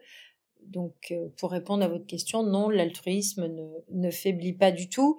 Donc, 0.63 0.95
euh, 1.11 1.29
pour 1.37 1.51
répondre 1.51 1.83
à 1.83 1.89
votre 1.89 2.07
question, 2.07 2.43
non, 2.43 2.69
l'altruisme 2.69 3.47
ne, 3.47 3.67
ne 3.91 4.11
faiblit 4.11 4.53
pas 4.53 4.71
du 4.71 4.89
tout. 4.89 5.19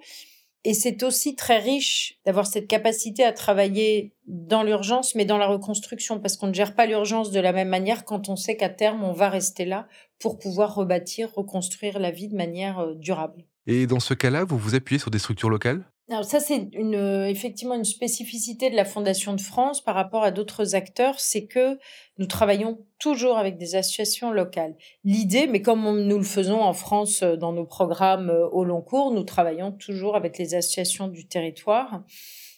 Et 0.64 0.74
c'est 0.74 1.02
aussi 1.02 1.34
très 1.34 1.58
riche 1.58 2.18
d'avoir 2.24 2.46
cette 2.46 2.68
capacité 2.68 3.24
à 3.24 3.32
travailler 3.32 4.14
dans 4.26 4.62
l'urgence, 4.62 5.16
mais 5.16 5.24
dans 5.24 5.38
la 5.38 5.48
reconstruction, 5.48 6.20
parce 6.20 6.36
qu'on 6.36 6.46
ne 6.46 6.54
gère 6.54 6.76
pas 6.76 6.86
l'urgence 6.86 7.32
de 7.32 7.40
la 7.40 7.52
même 7.52 7.68
manière 7.68 8.04
quand 8.04 8.28
on 8.28 8.36
sait 8.36 8.56
qu'à 8.56 8.68
terme, 8.68 9.02
on 9.02 9.12
va 9.12 9.28
rester 9.28 9.64
là 9.64 9.88
pour 10.20 10.38
pouvoir 10.38 10.74
rebâtir, 10.76 11.34
reconstruire 11.34 11.98
la 11.98 12.12
vie 12.12 12.28
de 12.28 12.36
manière 12.36 12.78
euh, 12.78 12.94
durable. 12.94 13.44
Et 13.66 13.86
dans 13.86 14.00
ce 14.00 14.14
cas-là, 14.14 14.44
vous 14.44 14.58
vous 14.58 14.74
appuyez 14.74 14.98
sur 14.98 15.10
des 15.10 15.18
structures 15.18 15.50
locales? 15.50 15.84
Alors 16.10 16.24
ça, 16.24 16.40
c'est 16.40 16.68
euh, 16.74 17.26
effectivement 17.26 17.74
une 17.74 17.84
spécificité 17.84 18.70
de 18.70 18.76
la 18.76 18.84
Fondation 18.84 19.34
de 19.34 19.40
France 19.40 19.82
par 19.82 19.94
rapport 19.94 20.24
à 20.24 20.32
d'autres 20.32 20.74
acteurs, 20.74 21.20
c'est 21.20 21.46
que 21.46 21.78
nous 22.18 22.26
travaillons 22.26 22.84
toujours 22.98 23.38
avec 23.38 23.56
des 23.56 23.76
associations 23.76 24.32
locales. 24.32 24.74
L'idée, 25.04 25.46
mais 25.46 25.62
comme 25.62 26.02
nous 26.02 26.18
le 26.18 26.24
faisons 26.24 26.60
en 26.60 26.72
France 26.72 27.22
euh, 27.22 27.36
dans 27.36 27.52
nos 27.52 27.64
programmes 27.64 28.30
euh, 28.30 28.48
au 28.48 28.64
long 28.64 28.82
cours, 28.82 29.12
nous 29.12 29.22
travaillons 29.22 29.70
toujours 29.70 30.16
avec 30.16 30.38
les 30.38 30.54
associations 30.54 31.06
du 31.06 31.28
territoire. 31.28 32.02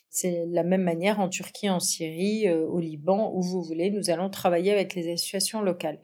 C'est 0.09 0.47
la 0.49 0.65
même 0.65 0.83
manière 0.83 1.21
en 1.21 1.29
Turquie, 1.29 1.69
en 1.69 1.81
Syrie, 1.81 2.49
au 2.49 2.79
Liban, 2.79 3.33
où 3.35 3.43
vous 3.43 3.65
voulez, 3.65 3.91
nous 3.91 4.11
allons 4.11 4.31
travailler 4.31 4.71
avec 4.71 4.95
les 4.95 5.13
associations 5.13 5.61
locales. 5.61 5.99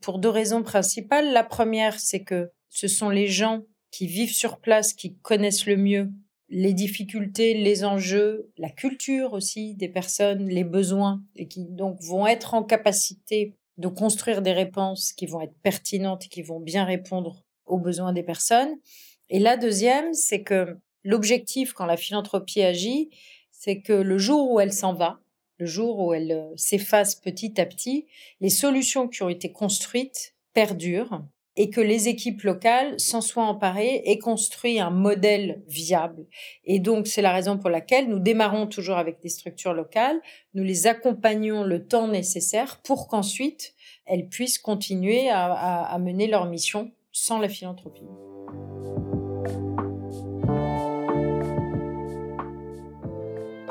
Pour 0.00 0.20
deux 0.20 0.28
raisons 0.28 0.62
principales. 0.62 1.32
La 1.32 1.42
première, 1.42 1.98
c'est 1.98 2.22
que 2.22 2.52
ce 2.70 2.86
sont 2.86 3.10
les 3.10 3.26
gens 3.26 3.64
qui 3.96 4.06
vivent 4.06 4.34
sur 4.34 4.58
place 4.58 4.92
qui 4.92 5.14
connaissent 5.22 5.64
le 5.64 5.78
mieux 5.78 6.10
les 6.50 6.74
difficultés, 6.74 7.54
les 7.54 7.82
enjeux, 7.82 8.52
la 8.58 8.68
culture 8.68 9.32
aussi 9.32 9.74
des 9.74 9.88
personnes, 9.88 10.46
les 10.48 10.64
besoins, 10.64 11.22
et 11.34 11.48
qui 11.48 11.64
donc 11.64 12.00
vont 12.02 12.26
être 12.26 12.52
en 12.52 12.62
capacité 12.62 13.54
de 13.78 13.88
construire 13.88 14.42
des 14.42 14.52
réponses 14.52 15.14
qui 15.14 15.24
vont 15.24 15.40
être 15.40 15.56
pertinentes 15.62 16.26
et 16.26 16.28
qui 16.28 16.42
vont 16.42 16.60
bien 16.60 16.84
répondre 16.84 17.42
aux 17.64 17.78
besoins 17.78 18.12
des 18.12 18.22
personnes. 18.22 18.76
Et 19.30 19.38
la 19.38 19.56
deuxième, 19.56 20.12
c'est 20.12 20.42
que 20.42 20.76
l'objectif 21.02 21.72
quand 21.72 21.86
la 21.86 21.96
philanthropie 21.96 22.62
agit, 22.62 23.08
c'est 23.50 23.80
que 23.80 23.94
le 23.94 24.18
jour 24.18 24.52
où 24.52 24.60
elle 24.60 24.74
s'en 24.74 24.92
va, 24.92 25.20
le 25.58 25.66
jour 25.66 25.98
où 25.98 26.12
elle 26.12 26.32
euh, 26.32 26.56
s'efface 26.56 27.14
petit 27.14 27.58
à 27.58 27.64
petit, 27.64 28.06
les 28.42 28.50
solutions 28.50 29.08
qui 29.08 29.22
ont 29.22 29.30
été 29.30 29.52
construites 29.52 30.34
perdurent 30.52 31.22
et 31.56 31.70
que 31.70 31.80
les 31.80 32.08
équipes 32.08 32.42
locales 32.42 32.98
s'en 33.00 33.20
soient 33.20 33.44
emparées 33.44 34.02
et 34.04 34.18
construit 34.18 34.78
un 34.78 34.90
modèle 34.90 35.62
viable. 35.66 36.26
Et 36.64 36.78
donc, 36.78 37.06
c'est 37.06 37.22
la 37.22 37.32
raison 37.32 37.58
pour 37.58 37.70
laquelle 37.70 38.08
nous 38.08 38.18
démarrons 38.18 38.66
toujours 38.66 38.98
avec 38.98 39.20
des 39.22 39.28
structures 39.28 39.72
locales, 39.72 40.20
nous 40.54 40.64
les 40.64 40.86
accompagnons 40.86 41.62
le 41.62 41.86
temps 41.86 42.08
nécessaire 42.08 42.80
pour 42.82 43.08
qu'ensuite 43.08 43.74
elles 44.04 44.28
puissent 44.28 44.58
continuer 44.58 45.28
à, 45.30 45.82
à 45.82 45.98
mener 45.98 46.26
leur 46.26 46.46
mission 46.46 46.92
sans 47.10 47.38
la 47.38 47.48
philanthropie. 47.48 48.04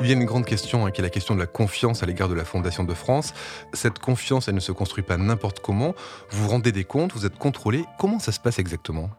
Il 0.06 0.10
y 0.10 0.14
a 0.14 0.18
une 0.18 0.26
grande 0.26 0.46
question, 0.46 0.86
hein, 0.86 0.92
qui 0.92 1.02
est 1.02 1.04
la 1.04 1.10
question 1.10 1.34
de 1.34 1.40
la 1.40 1.48
confiance 1.48 2.04
à 2.04 2.06
l'égard 2.06 2.30
de 2.30 2.36
la 2.36 2.46
Fondation 2.46 2.84
de 2.84 2.94
France. 2.94 3.34
Cette 3.74 3.98
confiance, 3.98 4.48
elle 4.48 4.54
ne 4.54 4.60
se 4.60 4.72
construit 4.72 5.04
pas 5.04 5.18
n'importe 5.18 5.62
comment. 5.62 5.96
Vous 6.30 6.48
rendez 6.48 6.72
des 6.72 6.84
comptes, 6.84 7.12
vous 7.14 7.26
êtes 7.26 7.40
contrôlé. 7.40 7.86
Comment 7.98 8.20
ça 8.20 8.32
se 8.32 8.40
passe 8.40 8.60
exactement? 8.60 9.10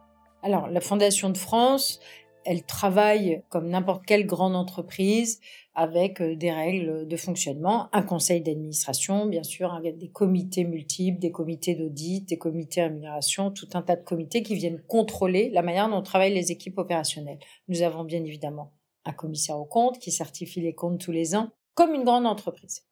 Alors, 0.43 0.69
la 0.69 0.79
Fondation 0.79 1.29
de 1.29 1.37
France, 1.37 1.99
elle 2.45 2.63
travaille 2.63 3.43
comme 3.49 3.67
n'importe 3.67 4.05
quelle 4.05 4.25
grande 4.25 4.55
entreprise 4.55 5.41
avec 5.75 6.21
euh, 6.21 6.37
des 6.37 6.53
règles 6.53 7.05
de 7.05 7.17
fonctionnement, 7.17 7.89
un 7.91 8.01
conseil 8.01 8.39
d'administration, 8.39 9.25
bien 9.25 9.43
sûr, 9.43 9.81
des 9.83 10.07
comités 10.07 10.63
multiples, 10.63 11.19
des 11.19 11.31
comités 11.31 11.75
d'audit, 11.75 12.29
des 12.29 12.37
comités 12.37 12.83
rémunération, 12.83 13.51
tout 13.51 13.67
un 13.73 13.81
tas 13.81 13.97
de 13.97 14.05
comités 14.05 14.41
qui 14.41 14.55
viennent 14.55 14.81
contrôler 14.87 15.49
la 15.49 15.63
manière 15.63 15.89
dont 15.89 16.01
travaillent 16.01 16.33
les 16.33 16.53
équipes 16.53 16.77
opérationnelles. 16.77 17.39
Nous 17.67 17.81
avons 17.81 18.05
bien 18.05 18.23
évidemment 18.23 18.71
un 19.07 19.13
commissaire 19.13 19.57
aux 19.57 19.65
comptes 19.65 19.99
qui 19.99 20.11
certifie 20.11 20.61
les 20.61 20.73
comptes 20.73 20.99
tous 20.99 21.11
les 21.11 21.35
ans, 21.35 21.51
comme 21.73 21.93
une 21.93 22.03
grande 22.03 22.25
entreprise. 22.25 22.83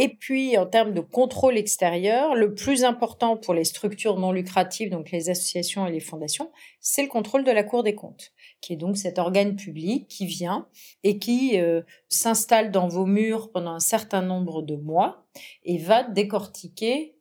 Et 0.00 0.08
puis, 0.08 0.56
en 0.56 0.66
termes 0.66 0.94
de 0.94 1.00
contrôle 1.00 1.58
extérieur, 1.58 2.36
le 2.36 2.54
plus 2.54 2.84
important 2.84 3.36
pour 3.36 3.52
les 3.52 3.64
structures 3.64 4.16
non 4.16 4.30
lucratives, 4.30 4.90
donc 4.90 5.10
les 5.10 5.28
associations 5.28 5.88
et 5.88 5.90
les 5.90 5.98
fondations, 5.98 6.52
c'est 6.80 7.02
le 7.02 7.08
contrôle 7.08 7.42
de 7.42 7.50
la 7.50 7.64
Cour 7.64 7.82
des 7.82 7.96
comptes, 7.96 8.32
qui 8.60 8.74
est 8.74 8.76
donc 8.76 8.96
cet 8.96 9.18
organe 9.18 9.56
public 9.56 10.06
qui 10.06 10.26
vient 10.26 10.68
et 11.02 11.18
qui 11.18 11.58
euh, 11.60 11.82
s'installe 12.08 12.70
dans 12.70 12.86
vos 12.86 13.06
murs 13.06 13.50
pendant 13.50 13.72
un 13.72 13.80
certain 13.80 14.22
nombre 14.22 14.62
de 14.62 14.76
mois 14.76 15.26
et 15.64 15.78
va 15.78 16.04
décortiquer 16.04 17.16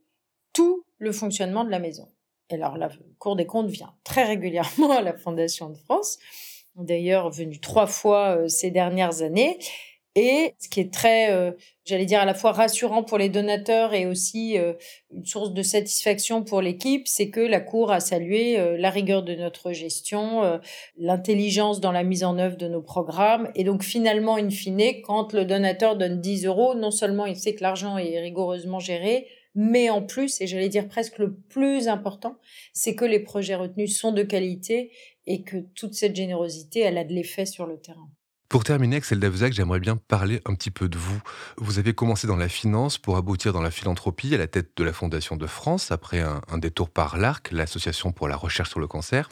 tout 0.53 0.83
le 0.99 1.11
fonctionnement 1.11 1.63
de 1.63 1.71
la 1.71 1.79
maison. 1.79 2.09
alors, 2.51 2.77
la 2.77 2.89
Cour 3.17 3.35
des 3.35 3.47
comptes 3.47 3.71
vient 3.71 3.95
très 4.03 4.23
régulièrement 4.25 4.91
à 4.91 5.01
la 5.01 5.17
Fondation 5.17 5.71
de 5.71 5.77
France 5.77 6.19
d'ailleurs 6.77 7.29
venu 7.29 7.59
trois 7.59 7.87
fois 7.87 8.37
euh, 8.37 8.47
ces 8.47 8.71
dernières 8.71 9.21
années. 9.21 9.57
Et 10.19 10.55
ce 10.57 10.67
qui 10.67 10.79
est 10.79 10.91
très, 10.91 11.31
euh, 11.31 11.51
j'allais 11.85 12.05
dire, 12.05 12.19
à 12.19 12.25
la 12.25 12.33
fois 12.33 12.51
rassurant 12.51 13.03
pour 13.03 13.19
les 13.19 13.29
donateurs 13.29 13.93
et 13.93 14.07
aussi 14.07 14.57
euh, 14.57 14.73
une 15.11 15.25
source 15.25 15.53
de 15.53 15.61
satisfaction 15.61 16.43
pour 16.43 16.59
l'équipe, 16.59 17.07
c'est 17.07 17.29
que 17.29 17.39
la 17.39 17.59
Cour 17.59 17.91
a 17.91 17.99
salué 17.99 18.57
la 18.79 18.89
rigueur 18.89 19.21
de 19.21 19.35
notre 19.35 19.73
gestion, 19.73 20.59
l'intelligence 20.97 21.81
dans 21.81 21.91
la 21.91 22.03
mise 22.03 22.23
en 22.23 22.39
œuvre 22.39 22.57
de 22.57 22.67
nos 22.67 22.81
programmes. 22.81 23.51
Et 23.53 23.63
donc 23.63 23.83
finalement, 23.83 24.37
in 24.37 24.49
fine, 24.49 25.01
quand 25.03 25.33
le 25.33 25.45
donateur 25.45 25.97
donne 25.97 26.19
10 26.19 26.47
euros, 26.47 26.73
non 26.73 26.89
seulement 26.89 27.27
il 27.27 27.35
sait 27.35 27.53
que 27.53 27.61
l'argent 27.61 27.99
est 27.99 28.19
rigoureusement 28.19 28.79
géré, 28.79 29.27
mais 29.59 29.89
en 29.89 30.03
plus, 30.03 30.39
et 30.39 30.45
j'allais 30.45 30.69
dire 30.69 30.87
presque 30.87 31.17
le 31.17 31.35
plus 31.35 31.87
important, 31.87 32.37
c'est 32.73 32.93
que 32.93 33.05
les 33.05 33.19
projets 33.19 33.55
retenus 33.55 33.99
sont 33.99 34.11
de 34.11 34.21
qualité 34.21 34.91
et 35.27 35.43
que 35.43 35.57
toute 35.75 35.93
cette 35.93 36.15
générosité, 36.15 36.79
elle 36.79 36.97
a 36.97 37.03
de 37.03 37.13
l'effet 37.13 37.45
sur 37.45 37.67
le 37.67 37.77
terrain. 37.77 38.09
Pour 38.49 38.63
terminer, 38.63 38.95
Axel 38.95 39.19
Davzac, 39.19 39.51
j'aimerais 39.51 39.81
bien 39.81 39.97
parler 39.97 40.39
un 40.45 40.55
petit 40.55 40.71
peu 40.71 40.87
de 40.87 40.97
vous. 40.97 41.21
Vous 41.57 41.79
avez 41.79 41.93
commencé 41.93 42.27
dans 42.27 42.37
la 42.37 42.47
finance 42.47 42.97
pour 42.97 43.17
aboutir 43.17 43.51
dans 43.51 43.61
la 43.61 43.71
philanthropie 43.71 44.33
à 44.33 44.37
la 44.37 44.47
tête 44.47 44.69
de 44.77 44.85
la 44.85 44.93
Fondation 44.93 45.35
de 45.35 45.45
France, 45.45 45.91
après 45.91 46.21
un, 46.21 46.57
détour 46.57 46.89
par 46.89 47.17
l'ARC, 47.17 47.51
l'Association 47.51 48.13
pour 48.13 48.29
la 48.29 48.37
recherche 48.37 48.69
sur 48.69 48.79
le 48.79 48.87
cancer. 48.87 49.27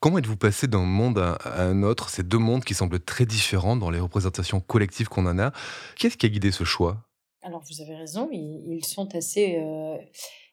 Comment 0.00 0.18
êtes-vous 0.18 0.36
passé 0.36 0.66
d'un 0.66 0.80
monde 0.80 1.18
à, 1.18 1.38
un 1.62 1.84
autre, 1.84 2.08
ces 2.08 2.24
deux 2.24 2.38
mondes 2.38 2.64
qui 2.64 2.74
semblent 2.74 2.98
très 2.98 3.24
différents 3.24 3.76
dans 3.76 3.90
les 3.90 4.00
représentations 4.00 4.58
collectives 4.58 5.08
qu'on 5.08 5.26
en 5.26 5.38
a? 5.38 5.52
Qu'est-ce 5.94 6.16
qui 6.16 6.26
a 6.26 6.28
guidé 6.28 6.50
ce 6.50 6.64
choix? 6.64 7.04
Alors, 7.42 7.62
vous 7.70 7.80
avez 7.80 7.94
raison, 7.94 8.28
ils, 8.32 8.84
sont 8.84 9.14
assez... 9.14 9.58
Euh, 9.60 9.96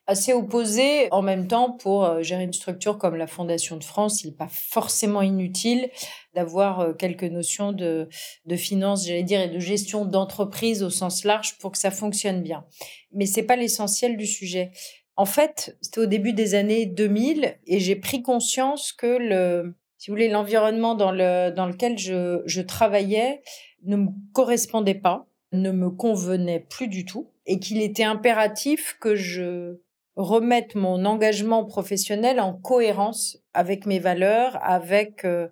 assez 0.06 0.34
opposés 0.34 1.08
en 1.12 1.22
même 1.22 1.48
temps 1.48 1.72
pour 1.72 2.04
euh, 2.04 2.22
gérer 2.22 2.44
une 2.44 2.54
structure 2.54 2.98
comme 2.98 3.16
la 3.16 3.28
Fondation 3.28 3.78
de 3.78 3.84
France. 3.84 4.24
Il 4.24 4.28
n'est 4.28 4.36
pas 4.36 4.50
forcément 4.50 5.22
inutile 5.22 5.90
d'avoir 6.34 6.80
euh, 6.82 6.94
quelques 6.94 7.24
notions 7.24 7.72
de, 7.72 8.10
de 8.46 8.56
finance, 8.56 9.08
j'allais 9.08 9.24
dire, 9.24 9.42
et 9.42 9.50
de 9.50 9.60
gestion 9.60 10.06
d'entreprise 10.06 10.84
au 10.84 10.90
sens 10.90 11.24
large 11.24 11.58
pour 11.60 11.72
que 11.72 11.78
ça 11.78 11.92
fonctionne 11.92 12.42
bien. 12.42 12.66
Mais 13.14 13.26
c'est 13.26 13.44
pas 13.44 13.56
l'essentiel 13.56 14.18
du 14.18 14.28
sujet. 14.28 14.72
En 15.16 15.26
fait, 15.26 15.78
c'était 15.82 16.02
au 16.02 16.06
début 16.06 16.34
des 16.34 16.56
années 16.56 16.86
2000 16.86 17.56
et 17.68 17.80
j'ai 17.80 17.96
pris 17.96 18.24
conscience 18.24 18.92
que 18.92 19.18
le, 19.20 19.76
si 19.98 20.10
vous 20.10 20.16
voulez, 20.16 20.28
l'environnement 20.28 20.96
dans, 20.96 21.12
le, 21.12 21.52
dans 21.52 21.68
lequel 21.68 21.98
je, 21.98 22.42
je 22.46 22.62
travaillais 22.62 23.42
ne 23.86 23.96
me 23.96 24.10
correspondait 24.34 24.96
pas, 24.96 25.28
ne 25.52 25.72
me 25.72 25.90
convenait 25.90 26.60
plus 26.60 26.88
du 26.88 27.06
tout 27.06 27.30
et 27.46 27.60
qu'il 27.60 27.82
était 27.82 28.04
impératif 28.04 28.98
que 29.00 29.16
je 29.16 29.78
remettre 30.16 30.78
mon 30.78 31.06
engagement 31.06 31.66
professionnel 31.66 32.40
en 32.40 32.54
cohérence 32.54 33.38
avec 33.54 33.86
mes 33.86 34.00
valeurs, 34.00 34.58
avec 34.64 35.26
euh, 35.26 35.48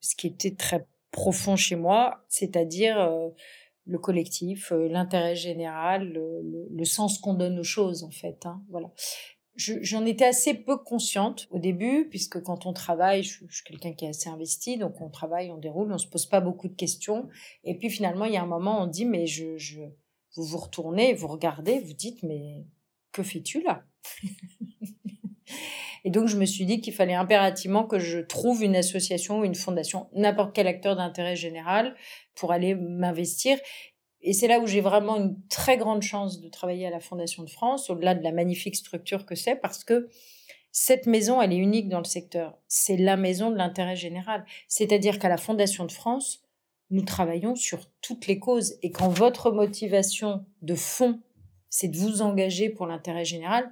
ce 0.00 0.16
qui 0.16 0.28
était 0.28 0.54
très 0.54 0.86
profond 1.10 1.56
chez 1.56 1.76
moi, 1.76 2.24
c'est-à-dire 2.28 2.98
euh, 3.00 3.28
le 3.86 3.98
collectif, 3.98 4.72
euh, 4.72 4.88
l'intérêt 4.88 5.34
général, 5.34 6.12
le, 6.12 6.84
sens 6.84 7.18
qu'on 7.18 7.34
donne 7.34 7.58
aux 7.58 7.64
choses 7.64 8.04
en 8.04 8.10
fait. 8.10 8.46
Hein, 8.46 8.62
voilà. 8.70 8.90
J'en 9.56 10.06
étais 10.06 10.24
assez 10.24 10.54
peu 10.54 10.78
consciente 10.78 11.48
au 11.50 11.58
début, 11.58 12.06
puisque 12.08 12.40
quand 12.42 12.64
on 12.64 12.72
travaille, 12.72 13.24
je, 13.24 13.44
suis 13.50 13.64
quelqu'un 13.64 13.92
qui 13.92 14.04
est 14.04 14.10
assez 14.10 14.28
investi, 14.28 14.78
donc 14.78 15.00
on 15.00 15.10
travaille, 15.10 15.50
on 15.50 15.58
déroule, 15.58 15.92
on 15.92 15.98
se 15.98 16.06
pose 16.06 16.26
pas 16.26 16.40
beaucoup 16.40 16.68
de 16.68 16.76
questions. 16.76 17.28
Et 17.64 17.76
puis 17.76 17.90
finalement, 17.90 18.24
il 18.24 18.34
y 18.34 18.36
a 18.36 18.42
un 18.42 18.46
moment, 18.46 18.80
on 18.80 18.86
dit, 18.86 19.04
mais 19.04 19.26
je, 19.26 19.56
je 19.56 19.80
vous 20.36 20.44
vous 20.44 20.58
retournez, 20.58 21.12
vous 21.12 21.26
regardez, 21.26 21.80
vous 21.80 21.94
dites, 21.94 22.22
mais 22.22 22.64
que 23.10 23.24
fais-tu 23.24 23.60
là? 23.62 23.84
Et 26.04 26.10
donc, 26.10 26.28
je 26.28 26.36
me 26.36 26.44
suis 26.44 26.64
dit 26.64 26.80
qu'il 26.80 26.94
fallait 26.94 27.14
impérativement 27.14 27.84
que 27.84 27.98
je 27.98 28.18
trouve 28.20 28.62
une 28.62 28.76
association 28.76 29.40
ou 29.40 29.44
une 29.44 29.54
fondation, 29.54 30.08
n'importe 30.14 30.54
quel 30.54 30.66
acteur 30.66 30.96
d'intérêt 30.96 31.36
général 31.36 31.96
pour 32.34 32.52
aller 32.52 32.74
m'investir. 32.74 33.58
Et 34.20 34.32
c'est 34.32 34.48
là 34.48 34.58
où 34.60 34.66
j'ai 34.66 34.80
vraiment 34.80 35.16
une 35.16 35.36
très 35.48 35.76
grande 35.76 36.02
chance 36.02 36.40
de 36.40 36.48
travailler 36.48 36.86
à 36.86 36.90
la 36.90 37.00
Fondation 37.00 37.42
de 37.44 37.50
France, 37.50 37.88
au-delà 37.90 38.14
de 38.14 38.22
la 38.22 38.32
magnifique 38.32 38.76
structure 38.76 39.26
que 39.26 39.34
c'est, 39.34 39.56
parce 39.56 39.84
que 39.84 40.08
cette 40.72 41.06
maison, 41.06 41.40
elle 41.40 41.52
est 41.52 41.58
unique 41.58 41.88
dans 41.88 41.98
le 41.98 42.04
secteur. 42.04 42.58
C'est 42.68 42.96
la 42.96 43.16
maison 43.16 43.50
de 43.50 43.56
l'intérêt 43.56 43.96
général. 43.96 44.44
C'est-à-dire 44.68 45.18
qu'à 45.18 45.28
la 45.28 45.36
Fondation 45.36 45.84
de 45.84 45.92
France, 45.92 46.42
nous 46.90 47.02
travaillons 47.02 47.54
sur 47.54 47.80
toutes 48.00 48.26
les 48.26 48.38
causes. 48.38 48.76
Et 48.82 48.90
quand 48.90 49.08
votre 49.08 49.50
motivation 49.50 50.44
de 50.62 50.74
fond, 50.74 51.20
c'est 51.70 51.88
de 51.88 51.96
vous 51.96 52.22
engager 52.22 52.70
pour 52.70 52.86
l'intérêt 52.86 53.24
général, 53.24 53.70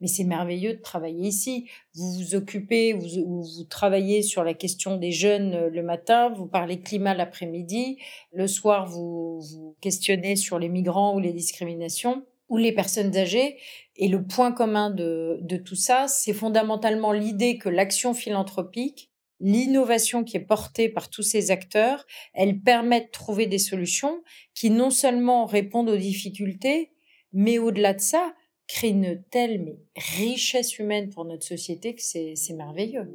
mais 0.00 0.06
c'est 0.06 0.24
merveilleux 0.24 0.74
de 0.74 0.80
travailler 0.80 1.28
ici. 1.28 1.68
Vous 1.94 2.12
vous 2.12 2.34
occupez, 2.34 2.92
vous, 2.92 3.42
vous 3.42 3.64
travaillez 3.64 4.22
sur 4.22 4.44
la 4.44 4.54
question 4.54 4.96
des 4.96 5.12
jeunes 5.12 5.54
euh, 5.54 5.70
le 5.70 5.82
matin, 5.82 6.30
vous 6.30 6.46
parlez 6.46 6.80
climat 6.80 7.14
l'après-midi, 7.14 7.98
le 8.32 8.46
soir 8.46 8.86
vous 8.86 9.40
vous 9.40 9.76
questionnez 9.80 10.36
sur 10.36 10.58
les 10.58 10.68
migrants 10.68 11.14
ou 11.14 11.20
les 11.20 11.32
discriminations 11.32 12.24
ou 12.48 12.56
les 12.56 12.72
personnes 12.72 13.16
âgées. 13.16 13.56
Et 13.96 14.08
le 14.08 14.24
point 14.24 14.52
commun 14.52 14.90
de, 14.90 15.38
de 15.42 15.56
tout 15.56 15.76
ça, 15.76 16.06
c'est 16.08 16.32
fondamentalement 16.34 17.12
l'idée 17.12 17.58
que 17.58 17.68
l'action 17.68 18.12
philanthropique, 18.12 19.10
l'innovation 19.40 20.24
qui 20.24 20.36
est 20.36 20.46
portée 20.46 20.88
par 20.88 21.10
tous 21.10 21.22
ces 21.22 21.50
acteurs, 21.50 22.06
elle 22.32 22.60
permet 22.60 23.02
de 23.02 23.10
trouver 23.10 23.46
des 23.46 23.58
solutions 23.58 24.22
qui 24.54 24.70
non 24.70 24.90
seulement 24.90 25.46
répondent 25.46 25.90
aux 25.90 25.96
difficultés, 25.96 26.92
mais 27.32 27.58
au-delà 27.58 27.94
de 27.94 28.00
ça, 28.00 28.34
crée 28.66 28.88
une 28.88 29.22
telle 29.30 29.62
mais, 29.62 29.78
richesse 29.96 30.78
humaine 30.78 31.10
pour 31.10 31.24
notre 31.24 31.44
société 31.44 31.94
que 31.94 32.02
c'est 32.02 32.54
merveilleux. 32.54 33.08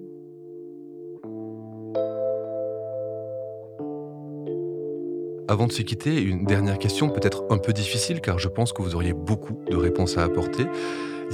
Avant 5.48 5.65
de 5.65 5.72
se 5.72 5.82
quitter, 5.82 6.22
une 6.22 6.46
dernière 6.46 6.77
question 6.77 7.10
peut-être 7.10 7.44
un 7.50 7.58
peu 7.58 7.74
difficile 7.74 8.22
car 8.22 8.38
je 8.38 8.48
pense 8.48 8.72
que 8.72 8.84
vous 8.84 8.94
auriez 8.94 9.13
beaucoup 9.13 9.58
de 9.68 9.75
réponses 9.75 10.15
à 10.18 10.24
apporter. 10.24 10.65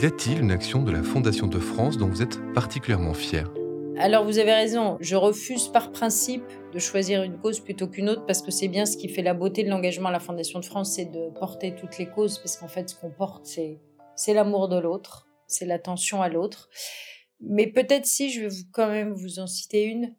Y 0.01 0.05
a-t-il 0.05 0.39
une 0.39 0.51
action 0.51 0.83
de 0.83 0.91
la 0.91 1.03
Fondation 1.03 1.47
de 1.47 1.59
France 1.59 1.97
dont 1.97 2.07
vous 2.07 2.21
êtes 2.21 2.39
particulièrement 2.53 3.13
fier 3.13 3.51
alors 3.97 4.25
vous 4.25 4.39
avez 4.39 4.53
raison, 4.53 4.97
je 4.99 5.15
refuse 5.15 5.69
par 5.69 5.93
principe 5.93 6.43
de 6.73 6.79
choisir 6.79 7.23
une 7.23 7.37
cause 7.37 7.61
plutôt 7.61 7.87
qu'une 7.87 8.09
autre 8.09 8.25
parce 8.25 8.41
que 8.41 8.51
c'est 8.51 8.67
bien 8.67 8.85
ce 8.85 8.97
qui 8.97 9.07
fait 9.07 9.21
la 9.21 9.33
beauté 9.33 9.63
de 9.63 9.69
l'engagement 9.69 10.09
à 10.09 10.11
la 10.11 10.19
Fondation 10.19 10.59
de 10.59 10.65
France, 10.65 10.95
c'est 10.95 11.05
de 11.05 11.29
porter 11.39 11.75
toutes 11.75 11.97
les 11.97 12.05
causes 12.05 12.39
parce 12.39 12.57
qu'en 12.57 12.67
fait 12.67 12.89
ce 12.89 12.95
qu'on 12.95 13.09
porte 13.09 13.45
c'est 13.45 13.79
c'est 14.15 14.33
l'amour 14.33 14.67
de 14.69 14.77
l'autre, 14.77 15.27
c'est 15.47 15.65
l'attention 15.65 16.21
à 16.21 16.29
l'autre. 16.29 16.69
Mais 17.41 17.67
peut-être 17.67 18.05
si 18.05 18.31
je 18.31 18.41
vais 18.41 18.55
quand 18.71 18.87
même 18.87 19.13
vous 19.13 19.39
en 19.39 19.47
citer 19.47 19.83
une, 19.83 20.15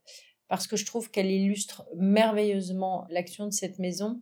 parce 0.48 0.66
que 0.66 0.76
je 0.76 0.86
trouve 0.86 1.10
qu'elle 1.10 1.30
illustre 1.30 1.86
merveilleusement 1.96 3.06
l'action 3.10 3.46
de 3.46 3.52
cette 3.52 3.78
maison. 3.78 4.20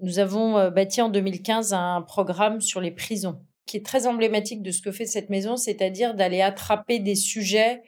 Nous 0.00 0.18
avons 0.18 0.56
euh, 0.58 0.70
bâti 0.70 1.02
en 1.02 1.08
2015 1.08 1.74
un 1.74 2.02
programme 2.02 2.60
sur 2.60 2.80
les 2.80 2.90
prisons, 2.90 3.42
qui 3.66 3.76
est 3.76 3.84
très 3.84 4.06
emblématique 4.06 4.62
de 4.62 4.70
ce 4.70 4.80
que 4.80 4.92
fait 4.92 5.06
cette 5.06 5.30
maison, 5.30 5.56
c'est-à-dire 5.56 6.14
d'aller 6.14 6.40
attraper 6.40 7.00
des 7.00 7.14
sujets 7.14 7.82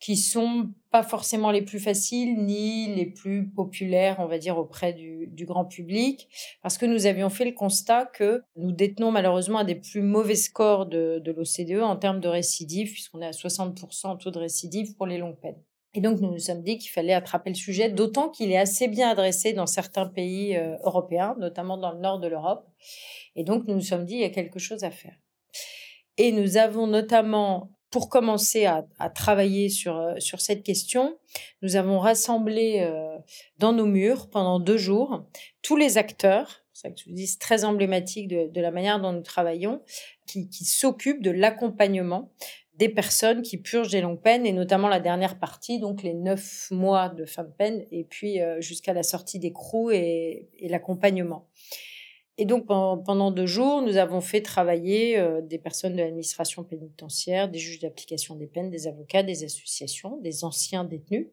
qui 0.00 0.16
sont 0.16 0.70
pas 0.90 1.02
forcément 1.02 1.50
les 1.50 1.62
plus 1.62 1.80
faciles 1.80 2.36
ni 2.44 2.94
les 2.94 3.06
plus 3.06 3.48
populaires, 3.50 4.16
on 4.20 4.26
va 4.26 4.38
dire, 4.38 4.56
auprès 4.56 4.92
du, 4.92 5.28
grand 5.44 5.64
public, 5.64 6.28
parce 6.62 6.78
que 6.78 6.86
nous 6.86 7.06
avions 7.06 7.30
fait 7.30 7.44
le 7.44 7.52
constat 7.52 8.06
que 8.06 8.42
nous 8.56 8.72
détenons 8.72 9.10
malheureusement 9.10 9.58
un 9.58 9.64
des 9.64 9.74
plus 9.74 10.02
mauvais 10.02 10.34
scores 10.34 10.86
de, 10.86 11.20
de 11.24 11.32
l'OCDE 11.32 11.82
en 11.82 11.96
termes 11.96 12.20
de 12.20 12.28
récidive, 12.28 12.92
puisqu'on 12.92 13.20
est 13.20 13.26
à 13.26 13.30
60% 13.30 14.18
taux 14.18 14.30
de 14.30 14.38
récidive 14.38 14.94
pour 14.94 15.06
les 15.06 15.18
longues 15.18 15.38
peines. 15.40 15.62
Et 15.94 16.00
donc, 16.00 16.20
nous 16.20 16.30
nous 16.30 16.38
sommes 16.38 16.62
dit 16.62 16.78
qu'il 16.78 16.90
fallait 16.90 17.14
attraper 17.14 17.50
le 17.50 17.56
sujet, 17.56 17.88
d'autant 17.88 18.28
qu'il 18.28 18.52
est 18.52 18.58
assez 18.58 18.88
bien 18.88 19.08
adressé 19.08 19.52
dans 19.52 19.66
certains 19.66 20.06
pays 20.06 20.56
euh, 20.56 20.76
européens, 20.84 21.34
notamment 21.38 21.78
dans 21.78 21.92
le 21.92 21.98
nord 21.98 22.20
de 22.20 22.28
l'Europe. 22.28 22.68
Et 23.34 23.42
donc, 23.42 23.66
nous 23.66 23.74
nous 23.74 23.80
sommes 23.80 24.04
dit, 24.04 24.14
il 24.14 24.20
y 24.20 24.24
a 24.24 24.30
quelque 24.30 24.58
chose 24.58 24.84
à 24.84 24.90
faire. 24.90 25.16
Et 26.18 26.32
nous 26.32 26.56
avons 26.56 26.86
notamment 26.86 27.70
pour 27.90 28.08
commencer 28.08 28.66
à, 28.66 28.84
travailler 29.14 29.68
sur, 29.68 29.96
euh, 29.96 30.14
sur 30.18 30.40
cette 30.40 30.62
question, 30.62 31.18
nous 31.62 31.76
avons 31.76 31.98
rassemblé 31.98 32.80
euh, 32.80 33.16
dans 33.58 33.72
nos 33.72 33.86
murs 33.86 34.28
pendant 34.28 34.60
deux 34.60 34.76
jours 34.76 35.24
tous 35.68 35.76
les 35.76 35.98
acteurs, 35.98 36.64
c'est 36.72 36.94
très 37.38 37.64
emblématique 37.64 38.26
de, 38.26 38.60
la 38.60 38.70
manière 38.70 39.00
dont 39.00 39.12
nous 39.12 39.20
travaillons, 39.20 39.82
qui, 40.26 40.48
s'occupent 40.64 41.22
de 41.22 41.30
l'accompagnement 41.30 42.32
des 42.72 42.88
personnes 42.88 43.42
qui 43.42 43.58
purgent 43.58 43.90
des 43.90 44.00
longues 44.00 44.22
peines 44.22 44.46
et 44.46 44.52
notamment 44.52 44.88
la 44.88 44.98
dernière 44.98 45.38
partie, 45.38 45.78
donc 45.78 46.02
les 46.02 46.14
neuf 46.14 46.70
mois 46.70 47.10
de 47.10 47.26
fin 47.26 47.44
de 47.44 47.50
peine 47.50 47.84
et 47.90 48.04
puis 48.04 48.40
euh, 48.40 48.62
jusqu'à 48.62 48.94
la 48.94 49.02
sortie 49.02 49.38
des 49.38 49.52
et, 49.92 50.48
et 50.58 50.68
l'accompagnement. 50.70 51.46
Et 52.40 52.44
donc 52.44 52.66
pendant 52.66 53.32
deux 53.32 53.46
jours, 53.46 53.82
nous 53.82 53.96
avons 53.96 54.20
fait 54.20 54.42
travailler 54.42 55.18
euh, 55.18 55.40
des 55.42 55.58
personnes 55.58 55.94
de 55.94 55.98
l'administration 55.98 56.62
pénitentiaire, 56.62 57.48
des 57.48 57.58
juges 57.58 57.80
d'application 57.80 58.36
des 58.36 58.46
peines, 58.46 58.70
des 58.70 58.86
avocats, 58.86 59.24
des 59.24 59.42
associations, 59.42 60.18
des 60.18 60.44
anciens 60.44 60.84
détenus, 60.84 61.26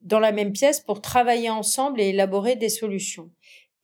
dans 0.00 0.18
la 0.18 0.32
même 0.32 0.52
pièce 0.52 0.80
pour 0.80 1.00
travailler 1.00 1.48
ensemble 1.48 2.00
et 2.00 2.08
élaborer 2.08 2.56
des 2.56 2.68
solutions. 2.68 3.30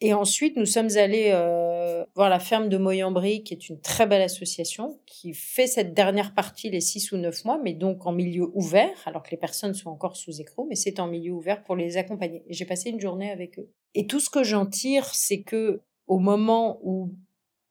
Et 0.01 0.15
ensuite, 0.15 0.57
nous 0.57 0.67
sommes 0.67 0.97
allés 0.97 1.31
euh, 1.33 2.05
voir 2.15 2.29
la 2.29 2.39
ferme 2.39 2.69
de 2.69 2.77
Moyambry, 2.77 3.43
qui 3.43 3.55
est 3.55 3.69
une 3.69 3.81
très 3.81 4.07
belle 4.07 4.23
association, 4.23 5.01
qui 5.07 5.35
fait 5.35 5.67
cette 5.67 5.93
dernière 5.93 6.35
partie 6.35 6.71
les 6.71 6.81
six 6.81 7.11
ou 7.11 7.17
neuf 7.17 7.45
mois, 7.45 7.61
mais 7.63 7.73
donc 7.73 8.07
en 8.07 8.13
milieu 8.13 8.49
ouvert, 8.55 8.97
alors 9.07 9.25
que 9.25 9.31
les 9.31 9.37
personnes 9.37 9.75
sont 9.75 9.91
encore 9.91 10.17
sous 10.17 10.41
écrou, 10.41 10.67
mais 10.69 10.77
c'est 10.77 11.01
en 11.01 11.09
milieu 11.09 11.33
ouvert 11.33 11.65
pour 11.65 11.75
les 11.75 11.97
accompagner. 11.97 12.45
Et 12.49 12.55
j'ai 12.55 12.65
passé 12.65 12.91
une 12.91 13.01
journée 13.01 13.31
avec 13.31 13.59
eux. 13.59 13.71
Et 13.95 14.07
tout 14.07 14.21
ce 14.21 14.31
que 14.31 14.45
j'en 14.45 14.67
tire, 14.67 15.13
c'est 15.15 15.43
que 15.43 15.81
au 16.09 16.19
moment 16.19 16.81
où 16.83 17.15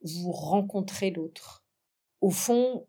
vous 0.01 0.31
rencontrez 0.31 1.11
l'autre, 1.11 1.65
au 2.21 2.29
fond, 2.29 2.85